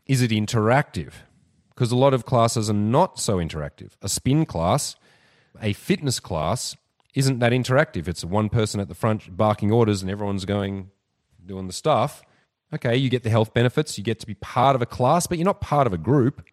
Is 0.06 0.22
it 0.22 0.32
interactive? 0.32 1.14
because 1.76 1.92
a 1.92 1.96
lot 1.96 2.14
of 2.14 2.26
classes 2.26 2.70
are 2.70 2.74
not 2.74 3.20
so 3.20 3.38
interactive. 3.38 3.92
A 4.02 4.08
spin 4.08 4.46
class, 4.46 4.96
a 5.62 5.74
fitness 5.74 6.20
class, 6.22 6.76
isn't 7.16 7.40
that 7.40 7.54
interactive. 7.54 8.08
It's 8.08 8.24
one 8.24 8.50
person 8.50 8.80
at 8.80 8.90
the 8.90 8.94
front 8.94 9.36
barking 9.36 9.72
orders 9.72 10.02
and 10.02 10.12
everyone's 10.12 10.46
going, 10.46 10.92
doing 11.44 11.68
the 11.68 11.74
stuff. 11.74 12.22
Okay, 12.74 12.96
you 12.96 13.10
get 13.10 13.24
the 13.24 13.30
health 13.30 13.54
benefits, 13.54 13.98
you 13.98 14.04
get 14.04 14.20
to 14.20 14.28
be 14.28 14.34
part 14.36 14.76
of 14.76 14.82
a 14.82 14.86
class, 14.86 15.28
but 15.28 15.38
you're 15.38 15.46
not 15.46 15.62
part 15.62 15.88
of 15.88 15.94
a 15.94 15.98
group, 15.98 16.46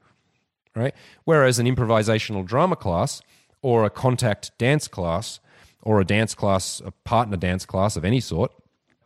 right? 0.77 0.95
Whereas 1.25 1.59
an 1.59 1.67
improvisational 1.67 2.47
drama 2.47 2.77
class 2.77 3.23
or 3.61 3.85
a 3.85 3.91
contact 3.91 4.57
dance 4.57 4.87
class 4.89 5.41
or 5.83 6.01
a 6.01 6.05
dance 6.05 6.35
class, 6.35 6.81
a 6.85 6.93
partner 7.05 7.37
dance 7.37 7.67
class 7.67 7.97
of 7.97 8.05
any 8.05 8.21
sort, 8.21 8.53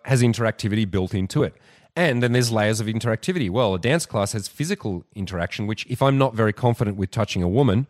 has 0.04 0.22
interactivity 0.22 0.88
built 0.88 1.14
into 1.14 1.42
it. 1.42 1.54
And 1.94 2.22
then 2.22 2.32
there's 2.32 2.52
layers 2.52 2.80
of 2.80 2.86
interactivity. 2.86 3.48
Well, 3.48 3.74
a 3.74 3.78
dance 3.78 4.04
class 4.04 4.32
has 4.32 4.48
physical 4.48 5.04
interaction, 5.14 5.66
which 5.66 5.86
if 5.88 6.02
I'm 6.02 6.18
not 6.18 6.34
very 6.34 6.52
confident 6.52 6.98
with 6.98 7.10
touching 7.10 7.42
a 7.42 7.48
woman 7.48 7.86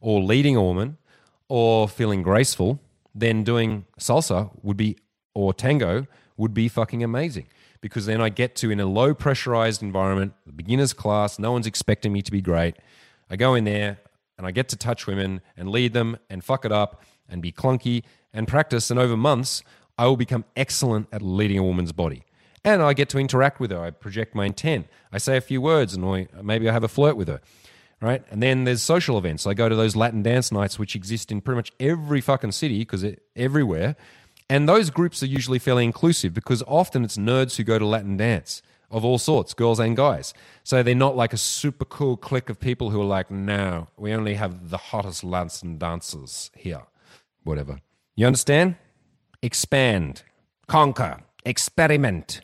or 0.00 0.20
leading 0.20 0.54
a 0.54 0.62
woman 0.62 0.98
or 1.48 1.88
feeling 1.88 2.22
graceful, 2.22 2.78
then 3.14 3.44
doing 3.44 3.86
salsa 3.98 4.50
would 4.62 4.76
be, 4.76 4.96
or 5.34 5.52
tango 5.52 6.06
would 6.36 6.54
be 6.54 6.68
fucking 6.68 7.02
amazing. 7.02 7.46
Because 7.80 8.06
then 8.06 8.20
I 8.20 8.28
get 8.28 8.56
to, 8.56 8.70
in 8.70 8.80
a 8.80 8.86
low 8.86 9.14
pressurized 9.14 9.82
environment, 9.82 10.34
the 10.46 10.52
beginner's 10.52 10.92
class, 10.92 11.38
no 11.38 11.52
one's 11.52 11.66
expecting 11.66 12.12
me 12.12 12.22
to 12.22 12.32
be 12.32 12.40
great. 12.40 12.76
I 13.30 13.36
go 13.36 13.54
in 13.54 13.64
there 13.64 13.98
and 14.36 14.46
I 14.46 14.50
get 14.50 14.68
to 14.70 14.76
touch 14.76 15.06
women 15.06 15.40
and 15.56 15.70
lead 15.70 15.92
them 15.92 16.16
and 16.28 16.42
fuck 16.42 16.64
it 16.64 16.72
up 16.72 17.02
and 17.28 17.40
be 17.40 17.52
clunky 17.52 18.02
and 18.32 18.48
practice. 18.48 18.90
And 18.90 18.98
over 18.98 19.16
months, 19.16 19.62
I 19.96 20.06
will 20.06 20.16
become 20.16 20.44
excellent 20.56 21.08
at 21.12 21.22
leading 21.22 21.58
a 21.58 21.62
woman's 21.62 21.92
body 21.92 22.24
and 22.64 22.82
I 22.82 22.92
get 22.92 23.08
to 23.10 23.18
interact 23.18 23.60
with 23.60 23.70
her. 23.70 23.80
I 23.80 23.90
project 23.90 24.34
my 24.34 24.46
intent. 24.46 24.88
I 25.12 25.18
say 25.18 25.36
a 25.36 25.40
few 25.40 25.60
words, 25.60 25.94
and 25.94 26.28
maybe 26.42 26.68
I 26.68 26.72
have 26.72 26.84
a 26.84 26.88
flirt 26.88 27.16
with 27.16 27.28
her, 27.28 27.40
right? 28.00 28.22
And 28.30 28.42
then 28.42 28.64
there's 28.64 28.82
social 28.82 29.18
events. 29.18 29.46
I 29.46 29.54
go 29.54 29.68
to 29.68 29.74
those 29.74 29.96
Latin 29.96 30.22
dance 30.22 30.52
nights, 30.52 30.78
which 30.78 30.94
exist 30.94 31.30
in 31.32 31.40
pretty 31.40 31.56
much 31.56 31.72
every 31.80 32.20
fucking 32.20 32.52
city 32.52 32.80
because 32.80 33.04
everywhere. 33.36 33.96
And 34.50 34.68
those 34.68 34.90
groups 34.90 35.22
are 35.22 35.26
usually 35.26 35.58
fairly 35.58 35.84
inclusive 35.84 36.32
because 36.32 36.62
often 36.66 37.04
it's 37.04 37.16
nerds 37.16 37.56
who 37.56 37.64
go 37.64 37.78
to 37.78 37.86
Latin 37.86 38.16
dance 38.16 38.62
of 38.90 39.04
all 39.04 39.18
sorts, 39.18 39.52
girls 39.52 39.78
and 39.78 39.96
guys. 39.96 40.32
So 40.64 40.82
they're 40.82 40.94
not 40.94 41.16
like 41.16 41.34
a 41.34 41.36
super 41.36 41.84
cool 41.84 42.16
clique 42.16 42.48
of 42.48 42.58
people 42.58 42.90
who 42.90 43.00
are 43.00 43.04
like, 43.04 43.30
no, 43.30 43.88
we 43.98 44.14
only 44.14 44.34
have 44.34 44.70
the 44.70 44.78
hottest 44.78 45.22
Latin 45.22 45.76
dancers 45.76 46.50
here. 46.56 46.82
Whatever. 47.44 47.80
You 48.16 48.26
understand? 48.26 48.76
Expand, 49.42 50.22
conquer 50.66 51.18
experiment. 51.48 52.42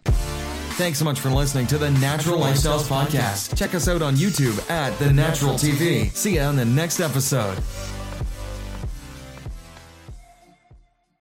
Thanks 0.77 0.99
so 0.99 1.05
much 1.05 1.21
for 1.21 1.31
listening 1.31 1.69
to 1.69 1.79
the 1.79 1.89
Natural 1.93 2.37
Lifestyles 2.37 2.89
Podcast. 2.89 3.57
Check 3.57 3.77
us 3.77 3.87
out 3.87 4.03
on 4.03 4.17
YouTube 4.17 4.69
at 4.69 4.99
The 4.99 5.13
Natural 5.13 5.55
TV. 5.55 6.13
See 6.13 6.35
you 6.35 6.41
on 6.41 6.57
the 6.57 6.65
next 6.65 6.99
episode. 6.99 7.59